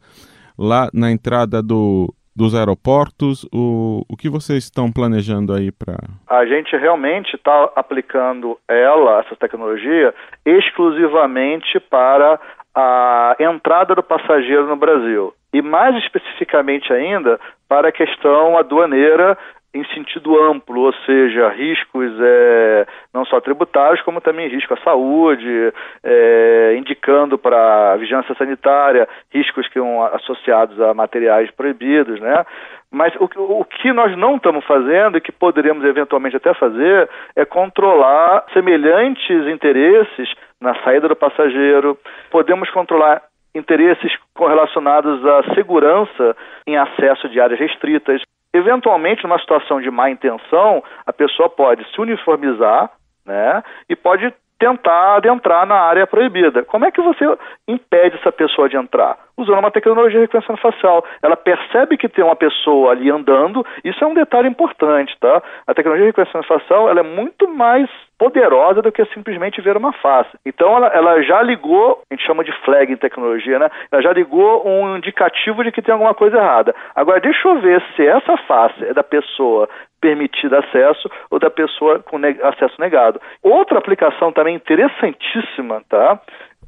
lá 0.57 0.89
na 0.91 1.11
entrada 1.11 1.61
do, 1.61 2.11
dos 2.35 2.55
aeroportos? 2.55 3.45
O, 3.53 4.03
o 4.09 4.17
que 4.17 4.29
vocês 4.29 4.63
estão 4.63 4.91
planejando 4.91 5.53
aí 5.53 5.71
para. 5.71 5.95
A 6.27 6.45
gente 6.47 6.75
realmente 6.75 7.35
está 7.35 7.69
aplicando 7.75 8.57
ela, 8.67 9.19
essa 9.19 9.35
tecnologia, 9.35 10.11
exclusivamente 10.43 11.79
para 11.81 12.39
a 12.73 13.35
entrada 13.39 13.93
do 13.93 14.01
passageiro 14.01 14.65
no 14.65 14.75
Brasil 14.75 15.33
e 15.53 15.61
mais 15.61 15.95
especificamente 15.97 16.91
ainda 16.91 17.39
para 17.67 17.89
a 17.89 17.91
questão 17.91 18.57
aduaneira 18.57 19.37
em 19.73 19.85
sentido 19.93 20.41
amplo, 20.41 20.81
ou 20.81 20.93
seja, 21.05 21.49
riscos 21.49 22.11
é, 22.19 22.87
não 23.13 23.25
só 23.25 23.39
tributários, 23.39 24.01
como 24.01 24.21
também 24.21 24.47
risco 24.47 24.73
à 24.73 24.77
saúde, 24.77 25.73
é, 26.03 26.75
indicando 26.77 27.37
para 27.37 27.93
a 27.93 27.97
vigilância 27.97 28.33
sanitária 28.35 29.07
riscos 29.31 29.67
que 29.67 29.79
são 29.79 30.03
associados 30.03 30.79
a 30.81 30.93
materiais 30.93 31.51
proibidos, 31.51 32.19
né? 32.19 32.45
Mas 32.89 33.13
o, 33.17 33.25
o 33.59 33.65
que 33.65 33.91
nós 33.91 34.17
não 34.17 34.37
estamos 34.37 34.65
fazendo 34.65 35.17
e 35.17 35.21
que 35.21 35.31
poderíamos 35.31 35.83
eventualmente 35.83 36.37
até 36.37 36.53
fazer 36.53 37.09
é 37.35 37.45
controlar 37.45 38.45
semelhantes 38.53 39.47
interesses 39.47 40.33
na 40.59 40.73
saída 40.83 41.07
do 41.07 41.15
passageiro, 41.15 41.99
podemos 42.31 42.69
controlar 42.71 43.21
interesses 43.55 44.11
correlacionados 44.33 45.25
à 45.25 45.53
segurança 45.53 46.35
em 46.65 46.77
acesso 46.77 47.27
de 47.29 47.39
áreas 47.39 47.59
restritas. 47.59 48.21
Eventualmente, 48.53 49.23
numa 49.23 49.39
situação 49.39 49.81
de 49.81 49.89
má 49.91 50.09
intenção, 50.09 50.83
a 51.05 51.13
pessoa 51.13 51.49
pode 51.49 51.83
se 51.91 51.99
uniformizar 51.99 52.89
né, 53.25 53.63
e 53.89 53.95
pode 53.95 54.33
tentar 54.57 55.17
adentrar 55.17 55.65
na 55.65 55.75
área 55.75 56.07
proibida. 56.07 56.63
Como 56.63 56.85
é 56.85 56.91
que 56.91 57.01
você 57.01 57.25
impede 57.67 58.17
essa 58.17 58.31
pessoa 58.31 58.67
de 58.67 58.77
entrar? 58.77 59.17
Usando 59.37 59.59
uma 59.59 59.71
tecnologia 59.71 60.19
de 60.19 60.25
reconhecimento 60.25 60.61
facial. 60.61 61.05
Ela 61.21 61.35
percebe 61.35 61.97
que 61.97 62.09
tem 62.09 62.23
uma 62.23 62.35
pessoa 62.35 62.91
ali 62.91 63.09
andando, 63.09 63.65
isso 63.83 64.03
é 64.03 64.07
um 64.07 64.13
detalhe 64.13 64.47
importante, 64.47 65.15
tá? 65.19 65.43
A 65.67 65.73
tecnologia 65.73 66.05
de 66.05 66.09
reconhecimento 66.09 66.47
facial 66.47 66.89
ela 66.89 67.01
é 67.01 67.03
muito 67.03 67.47
mais 67.47 67.87
poderosa 68.17 68.81
do 68.81 68.91
que 68.91 69.05
simplesmente 69.13 69.61
ver 69.61 69.77
uma 69.77 69.93
face. 69.93 70.31
Então 70.45 70.75
ela, 70.75 70.87
ela 70.87 71.21
já 71.21 71.41
ligou, 71.41 72.01
a 72.09 72.13
gente 72.13 72.25
chama 72.25 72.43
de 72.43 72.51
flag 72.63 72.91
em 72.91 72.97
tecnologia, 72.97 73.59
né? 73.59 73.69
Ela 73.91 74.01
já 74.01 74.11
ligou 74.11 74.67
um 74.67 74.97
indicativo 74.97 75.63
de 75.63 75.71
que 75.71 75.81
tem 75.81 75.93
alguma 75.93 76.15
coisa 76.15 76.37
errada. 76.37 76.73
Agora 76.95 77.21
deixa 77.21 77.47
eu 77.47 77.61
ver 77.61 77.83
se 77.95 78.05
essa 78.05 78.35
face 78.37 78.85
é 78.85 78.93
da 78.93 79.03
pessoa 79.03 79.69
permitida 80.01 80.59
acesso 80.59 81.09
ou 81.29 81.39
da 81.39 81.49
pessoa 81.49 81.99
com 81.99 82.17
ne 82.17 82.37
acesso 82.41 82.79
negado. 82.79 83.21
Outra 83.43 83.77
aplicação 83.77 84.31
também 84.31 84.55
interessantíssima, 84.55 85.81
tá? 85.89 86.19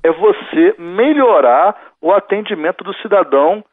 É 0.03 0.11
você 0.11 0.75
melhorar 0.77 1.75
o 2.01 2.11
atendimento 2.11 2.83
do 2.83 2.93
cidadão 2.95 3.63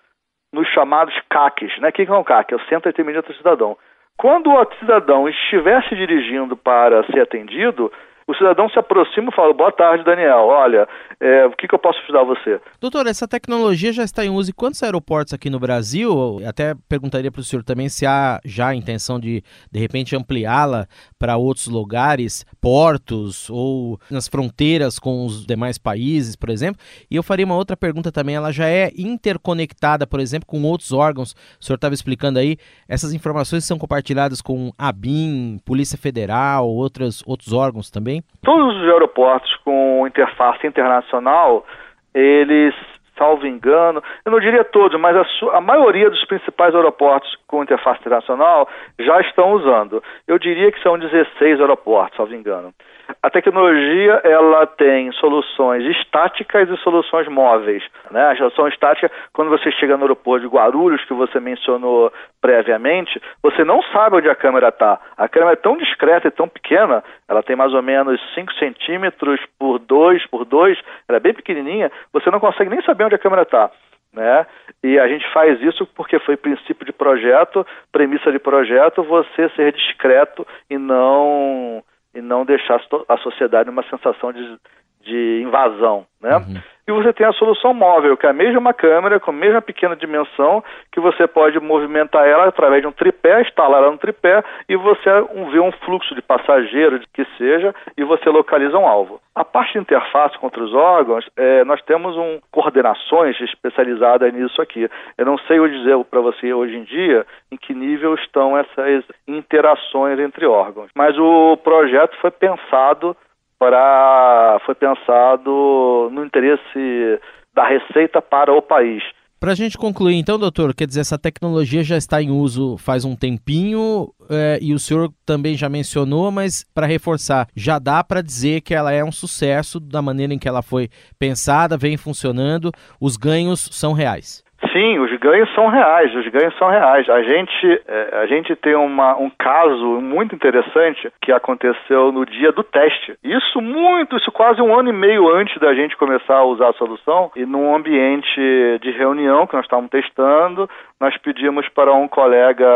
nos 0.53 0.69
chamados 0.69 1.15
CACs, 1.31 1.79
né? 1.81 1.89
O 1.91 1.93
que 1.93 2.03
é 2.03 2.13
um 2.13 2.25
CAC? 2.25 2.53
É 2.53 2.57
o 2.57 2.61
Centro 2.61 2.83
de 2.83 2.89
Atendimento 2.91 3.27
do 3.27 3.37
Cidadão. 3.37 3.77
Quando 4.17 4.51
o 4.51 4.75
cidadão 4.79 5.29
estiver 5.29 5.83
se 5.85 5.95
dirigindo 5.95 6.57
para 6.57 7.05
ser 7.05 7.21
atendido, 7.21 7.93
o 8.27 8.35
cidadão 8.35 8.69
se 8.69 8.79
aproxima 8.79 9.31
e 9.31 9.35
fala: 9.35 9.55
Boa 9.55 9.71
tarde, 9.71 10.05
Daniel. 10.05 10.47
Olha, 10.47 10.89
é, 11.21 11.47
o 11.47 11.53
que, 11.53 11.69
que, 11.69 11.75
eu 11.75 11.79
posso 11.79 11.99
ajudar 12.01 12.25
você? 12.25 12.61
Doutor, 12.81 13.07
essa 13.07 13.29
tecnologia 13.29 13.93
já 13.93 14.03
está 14.03 14.25
em 14.25 14.31
uso 14.31 14.51
em 14.51 14.55
quantos 14.55 14.83
aeroportos 14.83 15.33
aqui 15.33 15.49
no 15.49 15.61
Brasil? 15.61 16.41
Até 16.47 16.75
perguntaria 16.89 17.31
para 17.31 17.41
o 17.41 17.45
senhor 17.45 17.63
também 17.63 17.89
se 17.89 18.05
há 18.05 18.41
já 18.45 18.69
a 18.69 18.75
intenção 18.75 19.21
de, 19.21 19.43
de 19.71 19.79
repente, 19.79 20.17
ampliá-la 20.17 20.87
para 21.19 21.37
outros 21.37 21.69
lugares, 21.69 22.45
portos 22.61 23.49
ou 23.49 23.99
nas 24.11 24.27
fronteiras 24.27 24.99
com 24.99 25.25
os 25.25 25.47
demais 25.47 25.79
países, 25.79 26.35
por 26.35 26.51
exemplo. 26.51 26.83
E 27.09 27.15
eu 27.15 27.23
faria 27.23 27.47
uma 27.47 27.57
outra 27.57 27.77
pergunta 27.77 28.11
também: 28.11 28.35
ela 28.35 28.51
já 28.51 28.69
é 28.69 28.91
interconectada, 28.97 30.05
por 30.05 30.19
exemplo, 30.19 30.49
com 30.49 30.61
outros 30.65 30.93
órgãos? 30.93 31.33
O 31.61 31.65
senhor 31.65 31.77
estava 31.77 31.95
explicando 31.95 32.41
aí, 32.41 32.57
essas 32.89 33.15
informações 33.15 33.65
são 33.65 33.79
compartilhadas 33.79 34.43
com 34.43 34.73
a 34.77 34.91
BIM, 34.91 35.59
Polícia 35.65 35.97
Federal, 35.97 36.69
outros, 36.69 37.23
outros 37.25 37.53
órgãos 37.53 37.89
também? 38.21 38.25
Todos 38.43 38.77
os 38.77 38.89
aeroportos 38.89 39.55
com 39.65 40.07
interface 40.07 40.67
internacional, 40.67 41.67
eles, 42.15 42.75
salvo 43.17 43.47
engano, 43.47 44.03
eu 44.25 44.33
não 44.33 44.41
diria 44.41 44.65
todos, 44.65 44.99
mas 45.01 45.17
a, 45.17 45.57
a 45.57 45.61
maioria 45.61 46.11
dos 46.11 46.25
principais 46.25 46.75
aeroportos 46.75 47.37
com 47.47 47.63
interface 47.63 48.01
internacional 48.01 48.69
já 48.99 49.21
estão 49.21 49.53
usando. 49.53 50.03
Eu 50.27 50.39
diria 50.39 50.71
que 50.71 50.83
são 50.83 50.99
16 50.99 51.61
aeroportos, 51.61 52.17
salvo 52.17 52.35
engano. 52.35 52.73
A 53.23 53.31
tecnologia 53.31 54.21
ela 54.25 54.67
tem 54.67 55.13
soluções 55.13 55.85
estáticas 55.97 56.69
e 56.69 56.77
soluções 56.79 57.29
móveis. 57.29 57.83
Né? 58.11 58.25
A 58.31 58.37
solução 58.37 58.69
estática, 58.69 59.11
quando 59.33 59.49
você 59.49 59.71
chega 59.73 59.97
no 59.97 60.05
aeroporto 60.05 60.47
de 60.47 60.55
Guarulhos, 60.55 61.05
que 61.05 61.15
você 61.15 61.39
mencionou 61.39 62.13
previamente, 62.41 63.21
você 63.43 63.65
não 63.65 63.83
sabe 63.93 64.17
onde 64.17 64.29
a 64.29 64.35
câmera 64.35 64.69
está. 64.69 64.99
A 65.17 65.29
câmera 65.29 65.53
é 65.53 65.57
tão 65.57 65.77
discreta 65.77 66.29
e 66.29 66.31
tão 66.31 66.49
pequena, 66.49 67.03
ela 67.29 67.43
tem 67.43 67.57
mais 67.57 67.73
ou 67.73 67.83
menos 67.83 68.21
5 68.35 68.53
centímetros 68.55 69.41
por 69.59 69.79
2 69.79 70.27
por 70.27 70.45
2, 70.45 70.79
ela 71.09 71.17
é 71.17 71.21
bem 71.21 71.35
pequenininha, 71.35 71.91
você 72.13 72.31
não 72.31 72.41
consegue 72.41 72.71
nem 72.71 72.83
saber 72.83 73.05
onde 73.05 73.15
a 73.15 73.19
câmera 73.19 73.43
está. 73.43 73.71
Né? 74.13 74.47
E 74.83 74.99
a 74.99 75.07
gente 75.07 75.31
faz 75.33 75.61
isso 75.61 75.87
porque 75.95 76.19
foi 76.21 76.37
princípio 76.37 76.87
de 76.87 76.93
projeto, 76.93 77.67
premissa 77.93 78.33
de 78.33 78.39
projeto, 78.39 79.03
você 79.03 79.49
ser 79.51 79.73
discreto 79.73 80.47
e 80.71 80.79
não 80.79 81.83
e 82.17 82.23
não 82.23 82.47
deixar 82.47 82.81
a 83.09 83.17
sociedade 83.19 83.69
numa 83.69 83.83
sensação 83.91 84.33
de, 84.33 84.59
de 85.07 85.43
invasão, 85.43 86.05
né? 86.21 86.37
Uhum. 86.37 86.61
E 86.89 86.93
você 86.93 87.13
tem 87.13 87.27
a 87.27 87.33
solução 87.33 87.75
móvel, 87.75 88.17
que 88.17 88.27
é 88.27 88.31
a 88.31 88.33
mesma 88.33 88.73
câmera 88.73 89.19
com 89.19 89.33
a 89.33 89.35
mesma 89.35 89.61
pequena 89.61 89.97
dimensão, 89.97 90.63
que 90.93 91.01
você 91.01 91.27
pode 91.27 91.59
movimentar 91.59 92.25
ela 92.29 92.47
através 92.47 92.81
de 92.81 92.87
um 92.87 92.93
tripé, 92.93 93.43
instalar 93.43 93.83
ela 93.83 93.91
no 93.91 93.99
tripé 93.99 94.45
e 94.69 94.77
você 94.77 95.11
vê 95.51 95.59
um 95.59 95.73
fluxo 95.85 96.15
de 96.15 96.23
passageiro, 96.23 97.01
de 97.01 97.07
que 97.13 97.25
seja, 97.37 97.75
e 97.97 98.05
você 98.05 98.31
localiza 98.31 98.79
um 98.79 98.87
alvo. 98.87 99.21
A 99.35 99.45
parte 99.45 99.73
de 99.73 99.81
interface 99.81 100.39
com 100.39 100.47
outros 100.47 100.73
órgãos, 100.73 101.29
é, 101.37 101.65
nós 101.65 101.83
temos 101.83 102.17
um, 102.17 102.39
coordenações 102.53 103.39
especializadas 103.41 104.33
nisso 104.33 104.63
aqui. 104.63 104.89
Eu 105.19 105.27
não 105.27 105.39
sei 105.39 105.59
dizer 105.69 105.99
para 106.05 106.21
você 106.21 106.55
hoje 106.55 106.77
em 106.77 106.85
dia 106.85 107.27
em 107.51 107.57
que 107.57 107.75
nível 107.75 108.15
estão 108.15 108.57
essas 108.57 109.05
interações 109.27 110.21
entre 110.21 110.47
órgãos, 110.47 110.89
mas 110.95 111.19
o 111.19 111.57
projeto 111.57 112.17
foi 112.21 112.31
pensado 112.31 113.17
para 113.59 114.61
foi 114.65 114.75
pensado 114.75 116.11
no 116.13 116.25
interesse 116.25 117.21
da 117.55 117.67
receita 117.67 118.21
para 118.21 118.53
o 118.53 118.61
país. 118.61 119.03
Para 119.39 119.53
a 119.53 119.55
gente 119.55 119.77
concluir, 119.77 120.15
então, 120.15 120.39
doutor, 120.39 120.75
quer 120.75 120.87
dizer, 120.87 121.01
essa 121.01 121.19
tecnologia 121.19 121.85
já 121.85 121.99
está 121.99 122.23
em 122.23 122.31
uso 122.31 122.79
faz 122.79 123.05
um 123.05 123.15
tempinho 123.15 124.11
é, 124.31 124.59
e 124.63 124.73
o 124.73 124.79
senhor 124.79 125.13
também 125.27 125.55
já 125.55 125.69
mencionou, 125.69 126.31
mas 126.31 126.65
para 126.75 126.87
reforçar, 126.87 127.47
já 127.55 127.79
dá 127.79 128.03
para 128.03 128.23
dizer 128.23 128.63
que 128.63 128.75
ela 128.75 128.93
é 128.93 129.05
um 129.05 129.13
sucesso 129.13 129.79
da 129.79 130.01
maneira 130.01 130.33
em 130.33 130.39
que 130.39 130.49
ela 130.49 130.63
foi 130.63 130.89
pensada, 131.19 131.77
vem 131.77 131.99
funcionando, 131.99 132.73
os 132.99 133.19
ganhos 133.19 133.69
são 133.73 133.93
reais. 133.93 134.46
Sim, 134.77 134.99
os 134.99 135.11
ganhos 135.19 135.51
são 135.55 135.69
reais, 135.69 136.15
os 136.15 136.29
ganhos 136.29 136.55
são 136.59 136.69
reais. 136.69 137.09
A 137.09 137.23
gente, 137.23 137.83
é, 137.89 138.19
a 138.21 138.27
gente 138.27 138.55
tem 138.57 138.75
uma, 138.75 139.17
um 139.17 139.31
caso 139.31 140.03
muito 140.03 140.35
interessante 140.35 141.11
que 141.23 141.33
aconteceu 141.33 142.13
no 142.13 142.27
dia 142.27 142.53
do 142.53 142.63
teste. 142.63 143.17
Isso 143.25 143.63
muito, 143.63 144.19
isso 144.19 144.31
quase 144.31 144.61
um 144.61 144.79
ano 144.79 144.91
e 144.91 144.93
meio 144.93 145.31
antes 145.31 145.59
da 145.59 145.73
gente 145.73 145.97
começar 145.97 146.37
a 146.37 146.45
usar 146.45 146.69
a 146.69 146.73
solução 146.75 147.31
e 147.35 147.47
num 147.47 147.75
ambiente 147.75 148.39
de 148.83 148.91
reunião 148.91 149.47
que 149.47 149.55
nós 149.55 149.65
estávamos 149.65 149.91
testando, 149.91 150.69
nós 151.01 151.17
pedimos 151.17 151.67
para 151.71 151.95
um 151.95 152.07
colega 152.07 152.67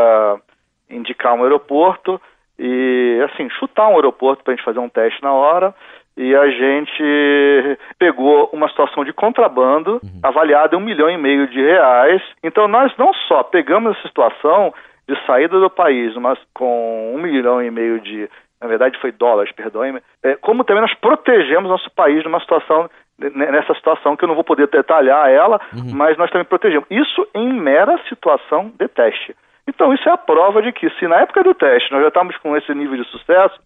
indicar 0.89 1.35
um 1.35 1.43
aeroporto 1.43 2.19
e 2.59 3.21
assim 3.27 3.51
chutar 3.51 3.89
um 3.89 3.97
aeroporto 3.97 4.43
para 4.43 4.55
a 4.55 4.57
gente 4.57 4.65
fazer 4.65 4.79
um 4.79 4.89
teste 4.89 5.23
na 5.23 5.35
hora 5.35 5.75
e 6.17 6.35
a 6.35 6.51
gente 6.51 7.79
pegou 7.99 8.51
uma 8.53 8.69
situação 8.69 9.05
de 9.05 9.13
contrabando 9.13 10.01
uhum. 10.03 10.21
avaliada 10.23 10.75
em 10.75 10.79
um 10.79 10.83
milhão 10.83 11.09
e 11.09 11.17
meio 11.17 11.47
de 11.49 11.61
reais. 11.61 12.23
Então 12.43 12.69
nós 12.69 12.93
não 12.97 13.13
só 13.29 13.43
pegamos 13.43 13.97
essa 13.97 14.09
situação 14.09 14.75
de 15.09 15.17
saída 15.27 15.59
do 15.59 15.71
país 15.71 16.15
mas 16.17 16.39
com 16.55 17.15
um 17.15 17.21
milhão 17.21 17.63
e 17.63 17.71
meio 17.71 18.01
de, 18.01 18.29
na 18.61 18.69
verdade 18.69 18.99
foi 19.01 19.13
dólares, 19.13 19.53
perdoe-me, 19.53 20.01
é, 20.23 20.37
como 20.37 20.65
também 20.65 20.83
nós 20.83 20.95
protegemos 20.95 21.71
nosso 21.71 21.91
país 21.93 22.23
numa 22.25 22.41
situação 22.41 22.89
nessa 23.35 23.75
situação 23.75 24.17
que 24.17 24.25
eu 24.25 24.29
não 24.29 24.35
vou 24.35 24.45
poder 24.45 24.67
detalhar 24.69 25.29
ela, 25.29 25.61
uhum. 25.75 25.95
mas 25.95 26.17
nós 26.17 26.31
também 26.31 26.47
protegemos. 26.47 26.87
Isso 26.91 27.29
em 27.35 27.53
mera 27.53 28.01
situação 28.09 28.73
de 28.79 28.89
teste. 28.89 29.37
Então 29.69 29.93
isso 29.93 30.09
é 30.09 30.13
a 30.13 30.17
prova 30.17 30.63
de 30.63 30.73
que 30.73 30.89
se 30.99 31.07
na 31.07 31.17
época 31.21 31.43
do 31.43 31.55
teste 31.55 31.93
nós 31.93 32.01
já 32.01 32.09
estamos 32.09 32.37
com 32.39 32.57
esse 32.57 32.75
nível 32.75 32.97
de 32.97 33.09
sucesso, 33.11 33.61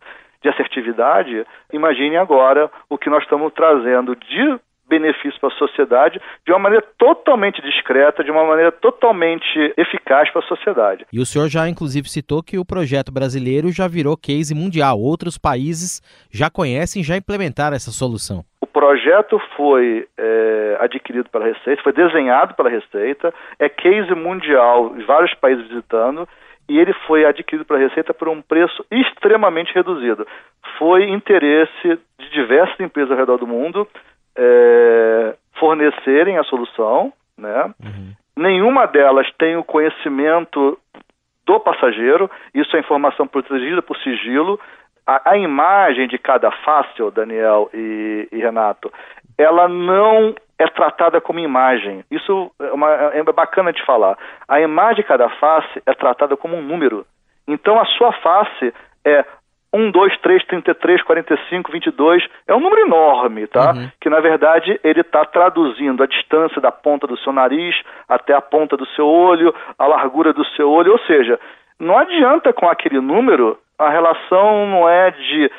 de 0.44 0.50
assertividade, 0.50 1.44
imagine 1.72 2.18
agora 2.18 2.70
o 2.90 2.98
que 2.98 3.08
nós 3.08 3.22
estamos 3.22 3.50
trazendo 3.54 4.14
de 4.14 4.60
benefício 4.86 5.40
para 5.40 5.48
a 5.48 5.58
sociedade 5.58 6.20
de 6.44 6.52
uma 6.52 6.58
maneira 6.58 6.84
totalmente 6.98 7.62
discreta, 7.62 8.22
de 8.22 8.30
uma 8.30 8.44
maneira 8.44 8.70
totalmente 8.70 9.72
eficaz 9.78 10.30
para 10.30 10.42
a 10.42 10.46
sociedade. 10.46 11.06
E 11.10 11.18
o 11.18 11.24
senhor 11.24 11.48
já 11.48 11.66
inclusive 11.66 12.06
citou 12.06 12.42
que 12.42 12.58
o 12.58 12.64
projeto 12.64 13.10
brasileiro 13.10 13.72
já 13.72 13.88
virou 13.88 14.14
case 14.14 14.54
mundial. 14.54 15.00
Outros 15.00 15.38
países 15.38 16.02
já 16.30 16.50
conhecem, 16.50 17.02
já 17.02 17.16
implementaram 17.16 17.74
essa 17.74 17.90
solução. 17.90 18.44
O 18.60 18.66
projeto 18.66 19.40
foi 19.56 20.06
é, 20.18 20.76
adquirido 20.80 21.30
pela 21.30 21.46
Receita, 21.46 21.82
foi 21.82 21.92
desenhado 21.94 22.54
pela 22.54 22.68
Receita, 22.68 23.32
é 23.58 23.68
case 23.70 24.14
mundial, 24.14 24.94
vários 25.06 25.32
países 25.34 25.66
visitando 25.68 26.28
e 26.68 26.78
ele 26.78 26.92
foi 27.06 27.24
adquirido 27.24 27.66
pela 27.66 27.78
Receita 27.78 28.14
por 28.14 28.28
um 28.28 28.40
preço 28.40 28.84
extremamente 28.90 29.74
reduzido. 29.74 30.26
Foi 30.78 31.04
interesse 31.10 31.98
de 32.18 32.30
diversas 32.30 32.78
empresas 32.80 33.10
ao 33.10 33.18
redor 33.18 33.36
do 33.38 33.46
mundo 33.46 33.86
é, 34.36 35.34
fornecerem 35.58 36.38
a 36.38 36.44
solução, 36.44 37.12
né? 37.36 37.72
Uhum. 37.82 38.12
Nenhuma 38.36 38.86
delas 38.86 39.30
tem 39.38 39.56
o 39.56 39.64
conhecimento 39.64 40.78
do 41.46 41.60
passageiro, 41.60 42.30
isso 42.54 42.76
é 42.76 42.80
informação 42.80 43.26
protegida 43.26 43.82
por 43.82 43.96
sigilo. 43.98 44.58
A, 45.06 45.32
a 45.32 45.36
imagem 45.36 46.08
de 46.08 46.18
cada 46.18 46.50
face, 46.50 47.10
Daniel 47.14 47.70
e, 47.72 48.28
e 48.32 48.38
Renato, 48.38 48.92
ela 49.36 49.68
não 49.68 50.34
é 50.58 50.66
tratada 50.68 51.20
como 51.20 51.38
imagem. 51.38 52.04
Isso 52.10 52.50
é, 52.60 52.72
uma, 52.72 52.90
é 52.90 53.22
bacana 53.24 53.72
de 53.72 53.84
falar. 53.84 54.16
A 54.48 54.60
imagem 54.60 54.96
de 54.96 55.02
cada 55.02 55.28
face 55.28 55.82
é 55.86 55.94
tratada 55.94 56.36
como 56.36 56.56
um 56.56 56.62
número. 56.62 57.06
Então 57.46 57.78
a 57.78 57.84
sua 57.84 58.12
face 58.12 58.72
é 59.04 59.24
1, 59.72 59.90
2, 59.90 60.18
3, 60.20 60.44
33, 60.46 61.02
45, 61.02 61.72
22. 61.72 62.24
É 62.46 62.54
um 62.54 62.60
número 62.60 62.82
enorme, 62.82 63.46
tá? 63.48 63.72
Uhum. 63.72 63.90
Que 64.00 64.08
na 64.08 64.20
verdade 64.20 64.78
ele 64.84 65.00
está 65.00 65.24
traduzindo 65.24 66.02
a 66.02 66.06
distância 66.06 66.60
da 66.60 66.70
ponta 66.70 67.06
do 67.06 67.18
seu 67.18 67.32
nariz 67.32 67.74
até 68.08 68.32
a 68.32 68.40
ponta 68.40 68.76
do 68.76 68.86
seu 68.90 69.06
olho, 69.06 69.52
a 69.76 69.86
largura 69.86 70.32
do 70.32 70.44
seu 70.56 70.70
olho. 70.70 70.92
Ou 70.92 70.98
seja, 71.00 71.40
não 71.80 71.98
adianta 71.98 72.52
com 72.52 72.68
aquele 72.68 73.00
número, 73.00 73.58
a 73.76 73.90
relação 73.90 74.66
não 74.68 74.88
é 74.88 75.10
de 75.10 75.50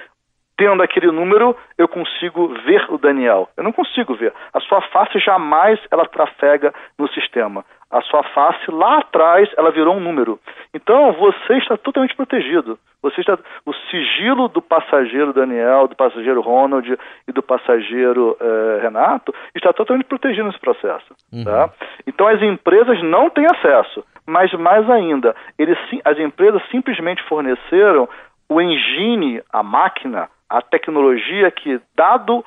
tendo 0.58 0.82
aquele 0.82 1.12
número, 1.12 1.56
eu 1.78 1.88
consigo 1.88 2.48
ver 2.66 2.86
o 2.90 2.98
Daniel. 2.98 3.50
Eu 3.58 3.64
não 3.64 3.72
consigo 3.72 4.16
ver. 4.16 4.34
A 4.54 4.60
sua 4.62 4.82
face 4.82 5.20
jamais 5.20 5.80
ela 5.92 6.06
trafega 6.06 6.74
no 6.98 7.08
sistema. 7.10 7.66
A 7.92 8.02
sua 8.02 8.24
face 8.24 8.72
lá 8.72 8.98
atrás 9.00 9.50
ela 9.58 9.72
virou 9.72 9.96
um 9.96 10.00
número. 10.00 10.40
Então 10.74 11.14
você 11.14 11.58
está 11.58 11.78
totalmente 11.78 12.16
protegido. 12.16 12.78
Você 13.02 13.22
está 13.22 13.38
o 13.66 13.74
sigilo 13.92 14.48
do 14.48 14.62
passageiro 14.62 15.32
Daniel, 15.32 15.88
do 15.88 15.96
passageiro 15.96 16.42
Ronald 16.42 16.98
e 17.28 17.32
do 17.32 17.44
passageiro 17.44 18.36
eh, 18.42 18.80
Renato 18.82 19.34
está 19.54 19.72
totalmente 19.72 20.08
protegido 20.08 20.48
nesse 20.48 20.60
processo. 20.60 21.14
Uhum. 21.32 21.44
Tá? 21.44 21.70
Então 22.08 22.28
as 22.28 22.42
empresas 22.42 23.02
não 23.04 23.30
têm 23.30 23.46
acesso. 23.46 24.04
Mas 24.28 24.52
mais 24.54 24.90
ainda, 24.90 25.36
eles, 25.58 25.78
as 26.04 26.18
empresas 26.18 26.62
simplesmente 26.72 27.22
forneceram 27.24 28.10
o 28.50 28.60
engine, 28.60 29.42
a 29.54 29.62
máquina, 29.62 30.30
a 30.50 30.62
tecnologia 30.62 31.52
que, 31.52 31.80
dado 31.96 32.44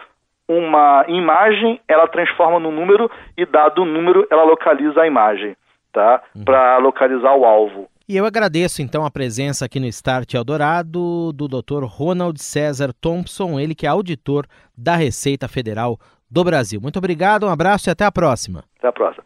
uma 0.48 1.04
imagem, 1.08 1.80
ela 1.86 2.08
transforma 2.08 2.58
no 2.58 2.72
número 2.72 3.10
e, 3.36 3.44
dado 3.44 3.82
o 3.82 3.84
número, 3.84 4.26
ela 4.30 4.44
localiza 4.44 5.02
a 5.02 5.06
imagem, 5.06 5.56
tá? 5.92 6.22
Uhum. 6.34 6.44
Para 6.44 6.78
localizar 6.78 7.34
o 7.34 7.44
alvo. 7.44 7.88
E 8.08 8.16
eu 8.16 8.24
agradeço 8.24 8.80
então 8.80 9.04
a 9.04 9.10
presença 9.10 9.66
aqui 9.66 9.78
no 9.78 9.86
Start 9.86 10.32
Eldorado 10.32 11.30
do 11.34 11.46
Dr. 11.46 11.84
Ronald 11.84 12.40
César 12.40 12.90
Thompson, 12.98 13.60
ele 13.60 13.74
que 13.74 13.84
é 13.84 13.90
auditor 13.90 14.46
da 14.74 14.96
Receita 14.96 15.46
Federal 15.46 15.98
do 16.30 16.42
Brasil. 16.42 16.80
Muito 16.80 16.98
obrigado, 16.98 17.46
um 17.46 17.50
abraço 17.50 17.90
e 17.90 17.92
até 17.92 18.06
a 18.06 18.12
próxima. 18.12 18.64
Até 18.78 18.88
a 18.88 18.92
próxima. 18.92 19.24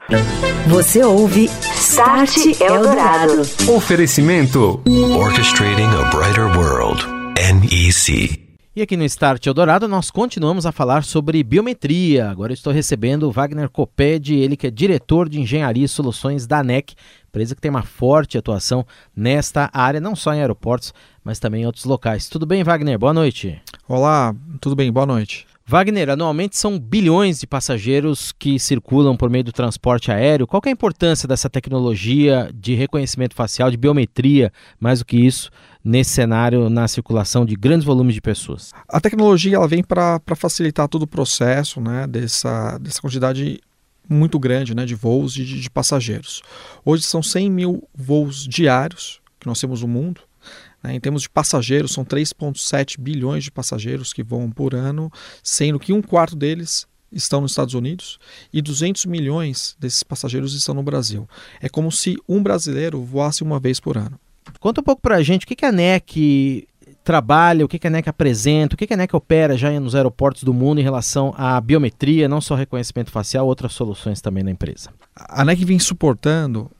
Você 0.69 1.05
ouve 1.05 1.45
Start 1.45 2.61
Eldorado. 2.61 3.43
Oferecimento 3.73 4.83
Orchestrating 5.17 5.91
a 6.01 6.11
Brighter 6.11 6.47
World. 6.59 7.07
NEC. 7.39 8.42
E 8.75 8.81
aqui 8.81 8.97
no 8.97 9.05
Start 9.05 9.45
Eldorado 9.45 9.87
nós 9.87 10.11
continuamos 10.11 10.65
a 10.65 10.73
falar 10.73 11.05
sobre 11.05 11.45
biometria. 11.45 12.31
Agora 12.31 12.55
estou 12.55 12.73
recebendo 12.73 13.25
o 13.25 13.31
Wagner 13.31 13.69
Coped, 13.69 14.35
ele 14.35 14.57
que 14.57 14.67
é 14.67 14.71
diretor 14.71 15.29
de 15.29 15.39
engenharia 15.39 15.85
e 15.85 15.89
soluções 15.89 16.47
da 16.47 16.61
ANEC, 16.61 16.95
empresa 17.29 17.55
que 17.55 17.61
tem 17.61 17.71
uma 17.71 17.83
forte 17.83 18.39
atuação 18.39 18.87
nesta 19.15 19.69
área, 19.75 20.01
não 20.01 20.17
só 20.17 20.33
em 20.33 20.41
aeroportos, 20.41 20.95
mas 21.23 21.39
também 21.39 21.65
em 21.65 21.67
outros 21.67 21.85
locais. 21.85 22.31
Tudo 22.31 22.47
bem, 22.47 22.65
Wagner? 22.65 22.99
Boa 22.99 23.13
noite. 23.13 23.61
Olá, 23.87 24.35
tudo 24.59 24.75
bem? 24.75 24.91
Boa 24.91 25.05
noite. 25.05 25.47
Wagner, 25.73 26.11
anualmente 26.11 26.59
são 26.59 26.79
bilhões 26.79 27.41
de 27.41 27.47
passageiros 27.47 28.31
que 28.31 28.59
circulam 28.59 29.17
por 29.17 29.31
meio 29.31 29.45
do 29.45 29.53
transporte 29.53 30.13
aéreo. 30.13 30.47
Qual 30.47 30.61
é 30.67 30.69
a 30.69 30.73
importância 30.73 31.27
dessa 31.27 31.49
tecnologia 31.49 32.51
de 32.55 32.75
reconhecimento 32.75 33.35
facial, 33.35 33.71
de 33.71 33.79
biometria, 33.79 34.53
mais 34.79 34.99
do 34.99 35.07
que 35.07 35.17
isso, 35.17 35.51
nesse 35.83 36.11
cenário 36.11 36.69
na 36.69 36.87
circulação 36.87 37.47
de 37.47 37.57
grandes 37.57 37.87
volumes 37.87 38.15
de 38.15 38.21
pessoas? 38.21 38.71
A 38.87 39.01
tecnologia 39.01 39.57
ela 39.57 39.67
vem 39.67 39.83
para 39.83 40.21
facilitar 40.37 40.87
todo 40.89 41.05
o 41.05 41.07
processo 41.07 41.81
né, 41.81 42.07
dessa, 42.07 42.77
dessa 42.77 43.01
quantidade 43.01 43.59
muito 44.07 44.39
grande 44.39 44.75
né, 44.75 44.85
de 44.85 44.95
voos 44.95 45.33
de, 45.33 45.59
de 45.59 45.71
passageiros. 45.71 46.43
Hoje 46.85 47.05
são 47.05 47.23
100 47.23 47.51
mil 47.51 47.89
voos 47.95 48.47
diários 48.47 49.23
que 49.41 49.47
nós 49.47 49.59
temos 49.59 49.81
no 49.81 49.89
mundo. 49.89 50.21
Né, 50.83 50.95
em 50.95 51.01
termos 51.01 51.23
de 51.23 51.31
passageiros, 51.31 51.92
são 51.92 52.05
3,7 52.05 52.99
bilhões 52.99 53.45
de 53.45 53.51
passageiros 53.51 54.12
que 54.12 54.23
voam 54.23 54.51
por 54.51 54.75
ano, 54.75 55.11
sendo 55.42 55.79
que 55.79 55.92
um 55.92 56.03
quarto 56.03 56.35
deles 56.35 56.87
estão 57.12 57.40
nos 57.40 57.53
Estados 57.53 57.75
Unidos 57.75 58.18
e 58.53 58.62
200 58.62 59.05
milhões 59.07 59.77
desses 59.79 60.03
passageiros 60.03 60.55
estão 60.55 60.75
no 60.75 60.83
Brasil. 60.83 61.29
É 61.61 61.68
como 61.68 61.92
se 61.92 62.16
um 62.29 62.42
brasileiro 62.42 63.03
voasse 63.03 63.42
uma 63.42 63.61
vez 63.61 63.79
por 63.79 63.97
ano. 63.97 64.18
Conta 64.59 64.81
um 64.81 64.85
pouco 64.85 65.03
para 65.03 65.16
a 65.16 65.23
gente 65.23 65.45
o 65.45 65.47
que, 65.47 65.64
a 65.64 65.71
NEC 65.71 66.66
trabalha, 67.05 67.64
o 67.64 67.68
que, 67.68 67.85
a 67.87 67.90
NEC 67.90 68.09
apresenta, 68.09 68.75
o 68.75 68.79
que, 68.79 68.87
que 68.87 68.95
a 68.95 68.97
NEC 68.97 69.14
opera 69.14 69.57
já 69.57 69.79
nos 69.79 69.95
aeroportos 69.95 70.42
do 70.42 70.55
mundo 70.55 70.81
em 70.81 70.85
relação 70.85 71.35
à 71.37 71.61
biometria, 71.61 72.29
não 72.29 72.40
só 72.40 72.55
reconhecimento 72.55 73.11
facial, 73.11 73.47
outras 73.47 73.73
soluções 73.73 74.21
também 74.21 74.42
na 74.42 74.51
empresa. 74.51 74.90
A 75.14 75.45
NEC 75.45 75.64
vem 75.64 75.79
suportando 75.79 76.71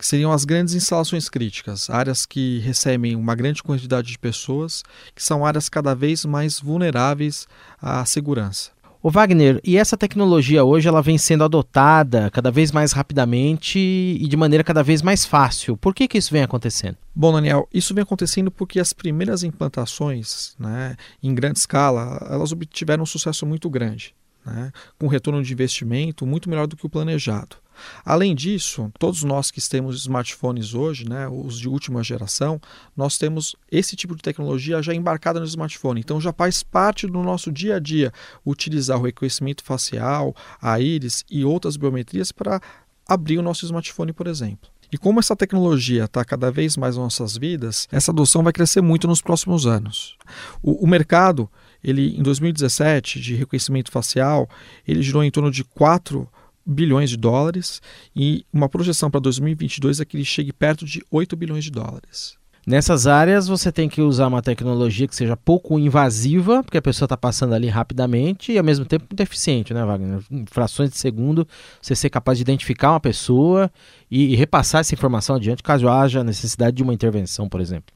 que 0.00 0.06
seriam 0.06 0.32
as 0.32 0.46
grandes 0.46 0.72
instalações 0.72 1.28
críticas, 1.28 1.90
áreas 1.90 2.24
que 2.24 2.58
recebem 2.60 3.14
uma 3.14 3.34
grande 3.34 3.62
quantidade 3.62 4.08
de 4.08 4.18
pessoas, 4.18 4.82
que 5.14 5.22
são 5.22 5.44
áreas 5.44 5.68
cada 5.68 5.94
vez 5.94 6.24
mais 6.24 6.58
vulneráveis 6.58 7.46
à 7.78 8.02
segurança. 8.06 8.70
O 9.02 9.10
Wagner, 9.10 9.60
e 9.62 9.76
essa 9.76 9.98
tecnologia 9.98 10.64
hoje 10.64 10.88
ela 10.88 11.02
vem 11.02 11.18
sendo 11.18 11.44
adotada 11.44 12.30
cada 12.30 12.50
vez 12.50 12.72
mais 12.72 12.92
rapidamente 12.92 13.78
e 13.78 14.26
de 14.26 14.36
maneira 14.38 14.64
cada 14.64 14.82
vez 14.82 15.02
mais 15.02 15.26
fácil. 15.26 15.76
Por 15.76 15.94
que, 15.94 16.08
que 16.08 16.16
isso 16.16 16.32
vem 16.32 16.42
acontecendo? 16.42 16.96
Bom, 17.14 17.32
Daniel, 17.32 17.68
isso 17.72 17.94
vem 17.94 18.02
acontecendo 18.02 18.50
porque 18.50 18.80
as 18.80 18.94
primeiras 18.94 19.42
implantações 19.42 20.54
né, 20.58 20.96
em 21.22 21.34
grande 21.34 21.58
escala 21.58 22.26
elas 22.30 22.52
obtiveram 22.52 23.02
um 23.02 23.06
sucesso 23.06 23.44
muito 23.44 23.68
grande. 23.68 24.14
Né, 24.44 24.72
com 24.98 25.06
retorno 25.06 25.42
de 25.42 25.52
investimento 25.52 26.26
muito 26.26 26.48
melhor 26.48 26.66
do 26.66 26.76
que 26.76 26.86
o 26.86 26.90
planejado. 26.90 27.56
Além 28.04 28.34
disso, 28.34 28.92
todos 28.98 29.22
nós 29.22 29.50
que 29.50 29.60
temos 29.68 29.96
smartphones 29.96 30.74
hoje, 30.74 31.08
né, 31.08 31.28
os 31.28 31.58
de 31.58 31.68
última 31.68 32.02
geração, 32.02 32.60
nós 32.96 33.16
temos 33.18 33.56
esse 33.70 33.96
tipo 33.96 34.14
de 34.14 34.22
tecnologia 34.22 34.82
já 34.82 34.94
embarcada 34.94 35.40
no 35.40 35.46
smartphone. 35.46 36.00
Então 36.00 36.20
já 36.20 36.32
faz 36.32 36.62
parte 36.62 37.06
do 37.06 37.22
nosso 37.22 37.50
dia 37.50 37.76
a 37.76 37.78
dia 37.78 38.12
utilizar 38.44 38.98
o 38.98 39.02
reconhecimento 39.02 39.64
facial, 39.64 40.34
a 40.60 40.78
íris 40.80 41.24
e 41.30 41.44
outras 41.44 41.76
biometrias 41.76 42.32
para 42.32 42.60
abrir 43.08 43.38
o 43.38 43.42
nosso 43.42 43.64
smartphone, 43.64 44.12
por 44.12 44.26
exemplo. 44.26 44.70
E 44.92 44.98
como 44.98 45.20
essa 45.20 45.36
tecnologia 45.36 46.04
está 46.04 46.24
cada 46.24 46.50
vez 46.50 46.76
mais 46.76 46.96
nas 46.96 47.04
nossas 47.04 47.36
vidas, 47.36 47.86
essa 47.92 48.10
adoção 48.10 48.42
vai 48.42 48.52
crescer 48.52 48.80
muito 48.80 49.06
nos 49.06 49.22
próximos 49.22 49.66
anos. 49.66 50.16
O, 50.62 50.84
o 50.84 50.86
mercado, 50.86 51.48
ele 51.82 52.16
em 52.18 52.22
2017, 52.22 53.20
de 53.20 53.34
reconhecimento 53.34 53.90
facial, 53.90 54.48
ele 54.86 55.02
girou 55.02 55.22
em 55.22 55.30
torno 55.30 55.50
de 55.50 55.62
4 55.64 56.28
bilhões 56.64 57.10
de 57.10 57.16
dólares 57.16 57.80
e 58.14 58.44
uma 58.52 58.68
projeção 58.68 59.10
para 59.10 59.20
2022 59.20 60.00
é 60.00 60.04
que 60.04 60.16
ele 60.16 60.24
chegue 60.24 60.52
perto 60.52 60.84
de 60.84 61.04
8 61.10 61.36
bilhões 61.36 61.64
de 61.64 61.70
dólares. 61.70 62.39
Nessas 62.70 63.08
áreas 63.08 63.48
você 63.48 63.72
tem 63.72 63.88
que 63.88 64.00
usar 64.00 64.28
uma 64.28 64.40
tecnologia 64.40 65.08
que 65.08 65.16
seja 65.16 65.36
pouco 65.36 65.76
invasiva, 65.76 66.62
porque 66.62 66.78
a 66.78 66.82
pessoa 66.82 67.06
está 67.06 67.16
passando 67.16 67.52
ali 67.52 67.66
rapidamente 67.66 68.52
e 68.52 68.58
ao 68.58 68.62
mesmo 68.62 68.84
tempo 68.84 69.06
muito 69.10 69.20
eficiente, 69.20 69.74
né, 69.74 69.84
Wagner? 69.84 70.22
Em 70.30 70.46
frações 70.46 70.88
de 70.88 70.96
segundo, 70.96 71.48
você 71.82 71.96
ser 71.96 72.10
capaz 72.10 72.38
de 72.38 72.42
identificar 72.42 72.92
uma 72.92 73.00
pessoa 73.00 73.68
e, 74.08 74.34
e 74.34 74.36
repassar 74.36 74.82
essa 74.82 74.94
informação 74.94 75.34
adiante 75.34 75.64
caso 75.64 75.88
haja 75.88 76.22
necessidade 76.22 76.76
de 76.76 76.84
uma 76.84 76.94
intervenção, 76.94 77.48
por 77.48 77.60
exemplo. 77.60 77.92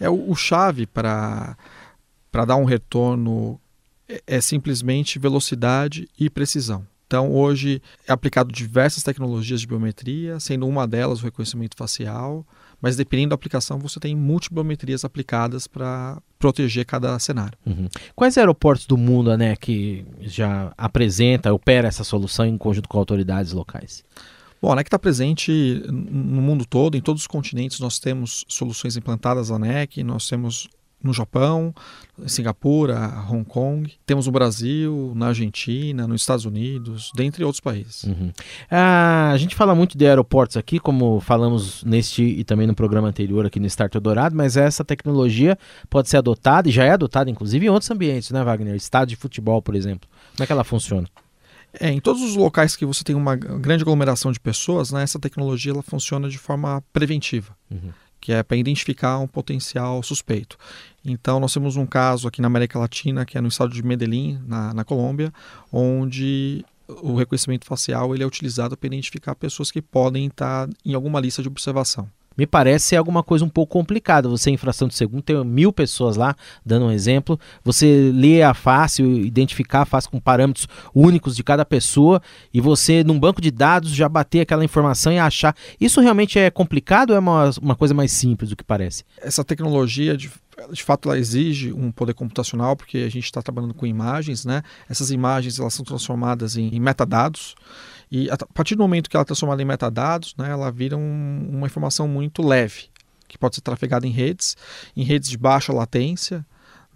É 0.00 0.10
o, 0.10 0.32
o 0.32 0.34
chave 0.34 0.84
para 0.84 1.56
para 2.32 2.44
dar 2.44 2.56
um 2.56 2.64
retorno 2.64 3.60
é, 4.08 4.20
é 4.26 4.40
simplesmente 4.40 5.16
velocidade 5.20 6.08
e 6.18 6.28
precisão. 6.28 6.84
Então, 7.06 7.32
hoje 7.32 7.80
é 8.06 8.12
aplicado 8.12 8.52
diversas 8.52 9.04
tecnologias 9.04 9.60
de 9.60 9.66
biometria, 9.66 10.40
sendo 10.40 10.66
uma 10.66 10.88
delas 10.88 11.20
o 11.20 11.24
reconhecimento 11.24 11.76
facial, 11.76 12.44
mas 12.80 12.96
dependendo 12.96 13.30
da 13.30 13.34
aplicação, 13.34 13.78
você 13.78 13.98
tem 13.98 14.14
multibiometrias 14.14 15.04
aplicadas 15.04 15.66
para 15.66 16.20
proteger 16.38 16.84
cada 16.86 17.18
cenário. 17.18 17.58
Uhum. 17.66 17.88
Quais 18.14 18.38
aeroportos 18.38 18.86
do 18.86 18.96
mundo 18.96 19.36
né, 19.36 19.56
que 19.56 20.06
já 20.20 20.72
apresenta, 20.76 21.52
opera 21.52 21.88
essa 21.88 22.04
solução 22.04 22.46
em 22.46 22.56
conjunto 22.56 22.88
com 22.88 22.98
autoridades 22.98 23.52
locais? 23.52 24.04
Bom, 24.60 24.72
a 24.72 24.76
NEC 24.76 24.88
está 24.88 24.98
presente 24.98 25.82
no 25.88 26.42
mundo 26.42 26.64
todo, 26.66 26.96
em 26.96 27.00
todos 27.00 27.22
os 27.22 27.26
continentes 27.28 27.78
nós 27.78 27.98
temos 28.00 28.44
soluções 28.48 28.96
implantadas 28.96 29.48
da 29.48 29.58
NEC, 29.58 30.02
nós 30.02 30.28
temos 30.28 30.68
no 31.02 31.12
Japão, 31.12 31.72
Singapura, 32.26 33.24
Hong 33.30 33.44
Kong. 33.44 33.92
Temos 34.04 34.26
no 34.26 34.32
Brasil, 34.32 35.12
na 35.14 35.28
Argentina, 35.28 36.06
nos 36.06 36.22
Estados 36.22 36.44
Unidos, 36.44 37.12
dentre 37.14 37.44
outros 37.44 37.60
países. 37.60 38.04
Uhum. 38.04 38.32
Ah, 38.70 39.30
a 39.32 39.36
gente 39.36 39.54
fala 39.54 39.74
muito 39.74 39.96
de 39.96 40.06
aeroportos 40.06 40.56
aqui, 40.56 40.78
como 40.80 41.20
falamos 41.20 41.84
neste 41.84 42.22
e 42.22 42.44
também 42.44 42.66
no 42.66 42.74
programa 42.74 43.08
anterior 43.08 43.46
aqui 43.46 43.60
no 43.60 43.66
Start 43.66 43.94
Dourado, 43.94 44.34
mas 44.34 44.56
essa 44.56 44.84
tecnologia 44.84 45.56
pode 45.88 46.08
ser 46.08 46.16
adotada 46.16 46.68
e 46.68 46.72
já 46.72 46.84
é 46.84 46.90
adotada, 46.90 47.30
inclusive, 47.30 47.66
em 47.66 47.68
outros 47.68 47.90
ambientes, 47.90 48.30
né, 48.30 48.42
Wagner? 48.42 48.74
Estádio 48.74 49.16
de 49.16 49.16
futebol, 49.16 49.62
por 49.62 49.74
exemplo. 49.74 50.08
Como 50.36 50.44
é 50.44 50.46
que 50.46 50.52
ela 50.52 50.64
funciona? 50.64 51.08
É, 51.78 51.90
em 51.90 52.00
todos 52.00 52.22
os 52.22 52.34
locais 52.34 52.74
que 52.74 52.86
você 52.86 53.04
tem 53.04 53.14
uma 53.14 53.36
grande 53.36 53.82
aglomeração 53.82 54.32
de 54.32 54.40
pessoas, 54.40 54.90
né, 54.90 55.02
essa 55.02 55.18
tecnologia 55.18 55.72
ela 55.72 55.82
funciona 55.82 56.28
de 56.28 56.38
forma 56.38 56.82
preventiva. 56.92 57.54
Uhum 57.70 57.90
que 58.20 58.32
é 58.32 58.42
para 58.42 58.56
identificar 58.56 59.18
um 59.18 59.26
potencial 59.26 60.02
suspeito. 60.02 60.56
Então, 61.04 61.40
nós 61.40 61.52
temos 61.52 61.76
um 61.76 61.86
caso 61.86 62.28
aqui 62.28 62.40
na 62.40 62.46
América 62.46 62.78
Latina, 62.78 63.24
que 63.24 63.38
é 63.38 63.40
no 63.40 63.48
estado 63.48 63.72
de 63.72 63.82
Medellín, 63.82 64.40
na, 64.46 64.74
na 64.74 64.84
Colômbia, 64.84 65.32
onde 65.72 66.64
o 66.88 67.14
reconhecimento 67.14 67.66
facial 67.66 68.14
ele 68.14 68.22
é 68.22 68.26
utilizado 68.26 68.76
para 68.76 68.86
identificar 68.86 69.34
pessoas 69.34 69.70
que 69.70 69.82
podem 69.82 70.26
estar 70.26 70.68
em 70.84 70.94
alguma 70.94 71.20
lista 71.20 71.42
de 71.42 71.48
observação 71.48 72.08
me 72.38 72.46
parece 72.46 72.86
ser 72.86 72.96
alguma 72.96 73.24
coisa 73.24 73.44
um 73.44 73.48
pouco 73.48 73.72
complicada. 73.72 74.28
Você, 74.28 74.48
em 74.50 74.56
fração 74.56 74.86
de 74.86 74.94
segundo, 74.94 75.22
tem 75.22 75.44
mil 75.44 75.72
pessoas 75.72 76.16
lá, 76.16 76.36
dando 76.64 76.86
um 76.86 76.92
exemplo. 76.92 77.38
Você 77.64 78.12
lê 78.14 78.42
a 78.42 78.54
face, 78.54 79.02
identificar 79.02 79.82
a 79.82 79.84
face 79.84 80.08
com 80.08 80.20
parâmetros 80.20 80.68
únicos 80.94 81.34
de 81.34 81.42
cada 81.42 81.64
pessoa 81.64 82.22
e 82.54 82.60
você, 82.60 83.02
num 83.02 83.18
banco 83.18 83.42
de 83.42 83.50
dados, 83.50 83.90
já 83.90 84.08
bater 84.08 84.42
aquela 84.42 84.64
informação 84.64 85.12
e 85.12 85.18
achar. 85.18 85.54
Isso 85.80 86.00
realmente 86.00 86.38
é 86.38 86.48
complicado 86.48 87.10
ou 87.10 87.16
é 87.16 87.18
uma, 87.18 87.50
uma 87.60 87.74
coisa 87.74 87.92
mais 87.92 88.12
simples 88.12 88.50
do 88.50 88.56
que 88.56 88.62
parece? 88.62 89.02
Essa 89.20 89.44
tecnologia 89.44 90.16
de 90.16 90.30
de 90.72 90.82
fato 90.82 91.08
ela 91.08 91.16
exige 91.16 91.72
um 91.72 91.92
poder 91.92 92.14
computacional 92.14 92.74
porque 92.74 92.98
a 92.98 93.08
gente 93.08 93.24
está 93.24 93.40
trabalhando 93.40 93.74
com 93.74 93.86
imagens, 93.86 94.44
né? 94.44 94.62
Essas 94.88 95.12
imagens 95.12 95.58
elas 95.58 95.72
são 95.72 95.84
transformadas 95.84 96.56
em, 96.56 96.74
em 96.74 96.80
metadados 96.80 97.54
e 98.10 98.30
a 98.30 98.36
partir 98.36 98.74
do 98.74 98.82
momento 98.82 99.08
que 99.08 99.16
ela 99.16 99.22
é 99.22 99.24
transformada 99.24 99.60
em 99.60 99.64
metadados, 99.64 100.34
né, 100.36 100.50
ela 100.50 100.70
vira 100.70 100.96
um, 100.96 101.48
uma 101.50 101.66
informação 101.66 102.08
muito 102.08 102.42
leve, 102.42 102.86
que 103.26 103.36
pode 103.36 103.56
ser 103.56 103.60
trafegada 103.60 104.06
em 104.06 104.10
redes, 104.10 104.56
em 104.96 105.02
redes 105.02 105.28
de 105.28 105.36
baixa 105.36 105.72
latência, 105.72 106.44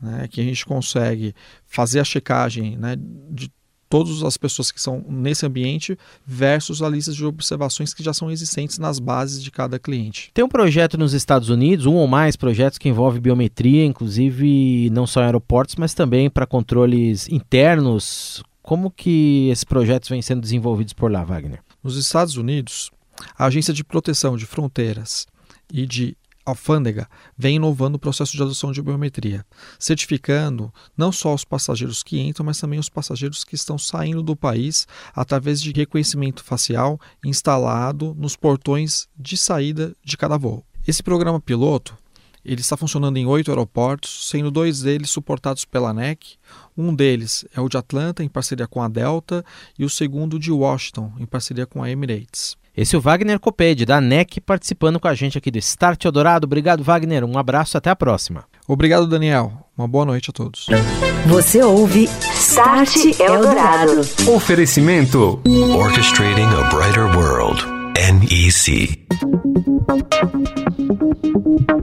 né, 0.00 0.26
que 0.28 0.40
a 0.40 0.44
gente 0.44 0.64
consegue 0.64 1.34
fazer 1.66 2.00
a 2.00 2.04
checagem 2.04 2.76
né, 2.76 2.96
de 3.30 3.50
todas 3.92 4.22
as 4.22 4.38
pessoas 4.38 4.72
que 4.72 4.80
são 4.80 5.04
nesse 5.06 5.44
ambiente 5.44 5.98
versus 6.26 6.80
a 6.80 6.88
lista 6.88 7.12
de 7.12 7.26
observações 7.26 7.92
que 7.92 8.02
já 8.02 8.14
são 8.14 8.30
existentes 8.30 8.78
nas 8.78 8.98
bases 8.98 9.42
de 9.42 9.50
cada 9.50 9.78
cliente. 9.78 10.30
Tem 10.32 10.42
um 10.42 10.48
projeto 10.48 10.96
nos 10.96 11.12
Estados 11.12 11.50
Unidos, 11.50 11.84
um 11.84 11.96
ou 11.96 12.06
mais 12.06 12.34
projetos 12.34 12.78
que 12.78 12.88
envolve 12.88 13.20
biometria, 13.20 13.84
inclusive 13.84 14.88
não 14.90 15.06
só 15.06 15.20
em 15.20 15.26
aeroportos, 15.26 15.76
mas 15.76 15.92
também 15.92 16.30
para 16.30 16.46
controles 16.46 17.28
internos, 17.28 18.42
como 18.72 18.90
que 18.90 19.50
esses 19.50 19.64
projetos 19.64 20.08
vêm 20.08 20.22
sendo 20.22 20.40
desenvolvidos 20.40 20.94
por 20.94 21.12
lá, 21.12 21.22
Wagner? 21.22 21.62
Nos 21.84 21.98
Estados 21.98 22.38
Unidos, 22.38 22.90
a 23.36 23.44
Agência 23.44 23.74
de 23.74 23.84
Proteção 23.84 24.34
de 24.34 24.46
Fronteiras 24.46 25.26
e 25.70 25.84
de 25.84 26.16
alfândega 26.42 27.06
vem 27.36 27.56
inovando 27.56 27.96
o 27.96 27.98
processo 27.98 28.32
de 28.32 28.42
adoção 28.42 28.72
de 28.72 28.80
biometria, 28.80 29.44
certificando 29.78 30.72
não 30.96 31.12
só 31.12 31.34
os 31.34 31.44
passageiros 31.44 32.02
que 32.02 32.18
entram, 32.18 32.46
mas 32.46 32.58
também 32.58 32.78
os 32.78 32.88
passageiros 32.88 33.44
que 33.44 33.56
estão 33.56 33.76
saindo 33.76 34.22
do 34.22 34.34
país 34.34 34.88
através 35.14 35.60
de 35.60 35.70
reconhecimento 35.70 36.42
facial 36.42 36.98
instalado 37.22 38.16
nos 38.18 38.36
portões 38.36 39.06
de 39.14 39.36
saída 39.36 39.94
de 40.02 40.16
cada 40.16 40.38
voo. 40.38 40.64
Esse 40.88 41.02
programa 41.02 41.38
piloto 41.38 41.94
ele 42.44 42.60
está 42.60 42.76
funcionando 42.76 43.16
em 43.16 43.26
oito 43.26 43.50
aeroportos, 43.50 44.28
sendo 44.28 44.50
dois 44.50 44.82
deles 44.82 45.10
suportados 45.10 45.64
pela 45.64 45.90
ANEC. 45.90 46.36
Um 46.76 46.94
deles 46.94 47.44
é 47.54 47.60
o 47.60 47.68
de 47.68 47.76
Atlanta, 47.76 48.24
em 48.24 48.28
parceria 48.28 48.66
com 48.66 48.82
a 48.82 48.88
Delta, 48.88 49.44
e 49.78 49.84
o 49.84 49.90
segundo 49.90 50.38
de 50.38 50.50
Washington, 50.50 51.12
em 51.18 51.26
parceria 51.26 51.66
com 51.66 51.82
a 51.82 51.90
Emirates. 51.90 52.56
Esse 52.74 52.96
é 52.96 52.98
o 52.98 53.02
Wagner 53.02 53.38
Copede, 53.38 53.84
da 53.84 53.98
ANEC, 53.98 54.40
participando 54.40 54.98
com 54.98 55.06
a 55.06 55.14
gente 55.14 55.36
aqui 55.36 55.50
do 55.50 55.58
Start 55.58 56.02
Eldorado. 56.06 56.46
Obrigado, 56.46 56.82
Wagner. 56.82 57.22
Um 57.22 57.36
abraço, 57.36 57.76
até 57.76 57.90
a 57.90 57.96
próxima. 57.96 58.44
Obrigado, 58.66 59.06
Daniel. 59.06 59.52
Uma 59.76 59.86
boa 59.86 60.06
noite 60.06 60.30
a 60.30 60.32
todos. 60.32 60.66
Você 61.26 61.62
ouve 61.62 62.08
Start 62.34 63.20
Eldorado. 63.20 64.00
Oferecimento: 64.34 65.42
Orchestrating 65.76 66.42
a 66.44 66.70
Brighter 66.70 67.14
World. 67.14 67.62
NEC. 67.94 69.06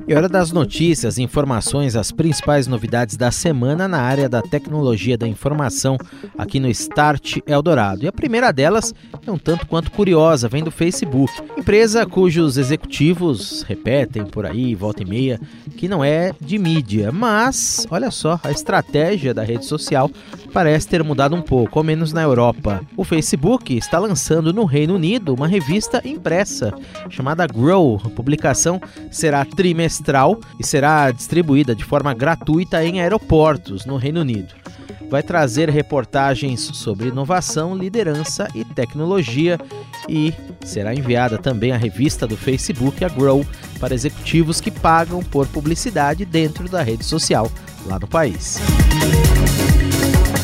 E 0.07 0.15
hora 0.15 0.27
das 0.27 0.51
notícias, 0.51 1.19
informações, 1.19 1.95
as 1.95 2.11
principais 2.11 2.65
novidades 2.65 3.15
da 3.15 3.29
semana 3.29 3.87
na 3.87 4.01
área 4.01 4.27
da 4.27 4.41
tecnologia 4.41 5.15
da 5.15 5.27
informação 5.27 5.97
aqui 6.35 6.59
no 6.59 6.67
Start 6.69 7.37
Eldorado. 7.45 8.03
E 8.03 8.07
a 8.07 8.11
primeira 8.11 8.51
delas 8.51 8.91
é 9.25 9.31
um 9.31 9.37
tanto 9.37 9.67
quanto 9.67 9.91
curiosa, 9.91 10.49
vem 10.49 10.63
do 10.63 10.71
Facebook, 10.71 11.31
empresa 11.55 12.07
cujos 12.07 12.57
executivos 12.57 13.61
repetem 13.61 14.25
por 14.25 14.47
aí, 14.47 14.73
volta 14.73 15.03
e 15.03 15.05
meia, 15.05 15.39
que 15.77 15.87
não 15.87 16.03
é 16.03 16.33
de 16.41 16.57
mídia, 16.57 17.11
mas 17.11 17.85
olha 17.91 18.09
só, 18.09 18.39
a 18.43 18.49
estratégia 18.49 19.31
da 19.31 19.43
rede 19.43 19.65
social 19.65 20.09
parece 20.51 20.87
ter 20.87 21.03
mudado 21.03 21.35
um 21.35 21.41
pouco, 21.41 21.77
ao 21.77 21.85
menos 21.85 22.11
na 22.11 22.23
Europa. 22.23 22.81
O 22.97 23.03
Facebook 23.03 23.77
está 23.77 23.99
lançando 23.99 24.51
no 24.51 24.65
Reino 24.65 24.95
Unido 24.95 25.35
uma 25.35 25.47
revista 25.47 26.01
impressa 26.03 26.73
chamada 27.09 27.45
Grow. 27.45 28.01
A 28.03 28.09
publicação 28.09 28.81
será 29.11 29.28
trimestral 29.45 30.39
e 30.59 30.65
será 30.65 31.11
distribuída 31.11 31.75
de 31.75 31.83
forma 31.83 32.13
gratuita 32.13 32.83
em 32.83 33.01
aeroportos 33.01 33.85
no 33.85 33.97
Reino 33.97 34.21
Unido. 34.21 34.53
Vai 35.09 35.23
trazer 35.23 35.69
reportagens 35.69 36.61
sobre 36.61 37.07
inovação, 37.07 37.75
liderança 37.75 38.47
e 38.53 38.63
tecnologia 38.63 39.57
e 40.07 40.33
será 40.63 40.93
enviada 40.93 41.37
também 41.37 41.71
a 41.71 41.77
revista 41.77 42.27
do 42.27 42.37
Facebook, 42.37 43.03
a 43.03 43.09
Grow, 43.09 43.45
para 43.79 43.95
executivos 43.95 44.61
que 44.61 44.69
pagam 44.69 45.23
por 45.23 45.47
publicidade 45.47 46.25
dentro 46.25 46.69
da 46.69 46.83
rede 46.83 47.03
social 47.03 47.49
lá 47.85 47.97
no 47.97 48.07
país. 48.07 48.59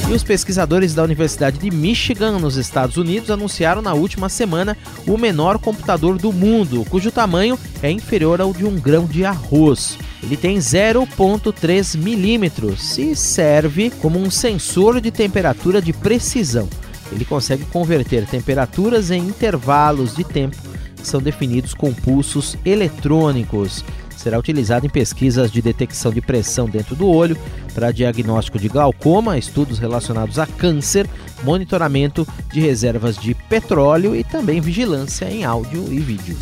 E 0.07 0.13
os 0.13 0.21
pesquisadores 0.21 0.93
da 0.93 1.03
Universidade 1.03 1.57
de 1.57 1.71
Michigan, 1.71 2.37
nos 2.37 2.57
Estados 2.57 2.95
Unidos, 2.95 3.31
anunciaram 3.31 3.81
na 3.81 3.95
última 3.95 4.29
semana 4.29 4.77
o 5.07 5.17
menor 5.17 5.57
computador 5.57 6.19
do 6.19 6.31
mundo, 6.31 6.85
cujo 6.91 7.11
tamanho 7.11 7.57
é 7.81 7.89
inferior 7.89 8.39
ao 8.39 8.53
de 8.53 8.65
um 8.65 8.79
grão 8.79 9.05
de 9.05 9.25
arroz. 9.25 9.97
Ele 10.21 10.37
tem 10.37 10.57
0,3 10.57 11.97
milímetros 11.97 12.99
e 12.99 13.15
serve 13.15 13.89
como 13.99 14.19
um 14.19 14.29
sensor 14.29 15.01
de 15.01 15.09
temperatura 15.09 15.81
de 15.81 15.91
precisão. 15.91 16.69
Ele 17.11 17.25
consegue 17.25 17.65
converter 17.65 18.27
temperaturas 18.27 19.09
em 19.09 19.21
intervalos 19.21 20.15
de 20.15 20.23
tempo 20.23 20.57
que 20.95 21.07
são 21.07 21.19
definidos 21.19 21.73
com 21.73 21.91
pulsos 21.91 22.55
eletrônicos. 22.63 23.83
Será 24.15 24.39
utilizado 24.39 24.86
em 24.86 24.89
pesquisas 24.89 25.51
de 25.51 25.62
detecção 25.62 26.12
de 26.12 26.21
pressão 26.21 26.67
dentro 26.67 26.95
do 26.95 27.08
olho, 27.08 27.38
para 27.73 27.91
diagnóstico 27.91 28.58
de 28.58 28.67
glaucoma, 28.67 29.38
estudos 29.38 29.80
relacionados 29.80 30.39
a 30.39 30.47
câncer, 30.47 31.08
monitoramento 31.43 32.28
de 32.51 32.60
reservas 32.60 33.17
de 33.17 33.34
petróleo 33.34 34.15
e 34.15 34.23
também 34.23 34.62
vigilância 34.62 35.25
em 35.25 35.43
áudio 35.43 35.86
e 35.91 35.99
vídeo. 35.99 36.38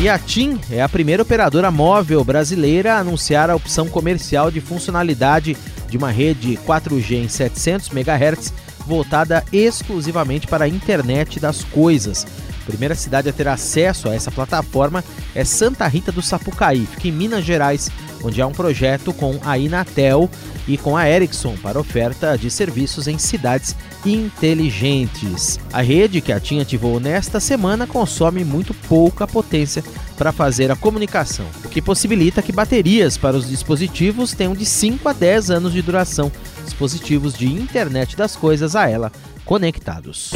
E 0.00 0.08
a 0.08 0.18
TIM 0.18 0.60
é 0.70 0.82
a 0.82 0.88
primeira 0.88 1.22
operadora 1.22 1.70
móvel 1.70 2.22
brasileira 2.24 2.94
a 2.94 2.98
anunciar 2.98 3.48
a 3.48 3.54
opção 3.54 3.88
comercial 3.88 4.50
de 4.50 4.60
funcionalidade 4.60 5.56
de 5.88 5.96
uma 5.96 6.10
rede 6.10 6.58
4G 6.66 7.24
em 7.24 7.28
700 7.28 7.90
MHz 7.90 8.52
voltada 8.86 9.44
exclusivamente 9.52 10.46
para 10.46 10.64
a 10.64 10.68
internet 10.68 11.40
das 11.40 11.64
coisas. 11.64 12.26
Primeira 12.64 12.94
cidade 12.94 13.28
a 13.28 13.32
ter 13.32 13.48
acesso 13.48 14.08
a 14.08 14.14
essa 14.14 14.30
plataforma 14.30 15.04
é 15.34 15.44
Santa 15.44 15.86
Rita 15.86 16.10
do 16.10 16.22
Sapucaí, 16.22 16.86
fica 16.86 17.08
em 17.08 17.12
Minas 17.12 17.44
Gerais, 17.44 17.90
onde 18.22 18.40
há 18.40 18.46
um 18.46 18.52
projeto 18.52 19.12
com 19.12 19.38
a 19.44 19.58
Inatel 19.58 20.30
e 20.66 20.78
com 20.78 20.96
a 20.96 21.08
Ericsson 21.08 21.56
para 21.62 21.78
oferta 21.78 22.38
de 22.38 22.50
serviços 22.50 23.06
em 23.06 23.18
cidades 23.18 23.76
inteligentes. 24.04 25.58
A 25.72 25.82
rede 25.82 26.20
que 26.20 26.32
a 26.32 26.40
TIM 26.40 26.60
ativou 26.60 26.98
nesta 26.98 27.38
semana 27.38 27.86
consome 27.86 28.44
muito 28.44 28.72
pouca 28.72 29.26
potência 29.26 29.84
para 30.16 30.32
fazer 30.32 30.70
a 30.70 30.76
comunicação, 30.76 31.46
o 31.64 31.68
que 31.68 31.82
possibilita 31.82 32.40
que 32.40 32.52
baterias 32.52 33.18
para 33.18 33.36
os 33.36 33.48
dispositivos 33.48 34.32
tenham 34.32 34.54
de 34.54 34.64
5 34.64 35.08
a 35.08 35.12
10 35.12 35.50
anos 35.50 35.72
de 35.72 35.82
duração, 35.82 36.30
dispositivos 36.64 37.34
de 37.34 37.46
internet 37.46 38.16
das 38.16 38.34
coisas 38.36 38.74
a 38.74 38.88
ela 38.88 39.12
conectados. 39.44 40.32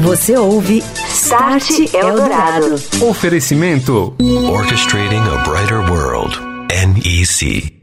Você 0.00 0.36
ouve 0.36 0.82
Start 1.08 1.94
Eldorado. 1.94 2.74
Oferecimento 3.02 4.14
Orchestrating 4.50 5.22
a 5.22 5.42
Brighter 5.42 5.80
World. 5.90 6.38
NEC. 6.70 7.73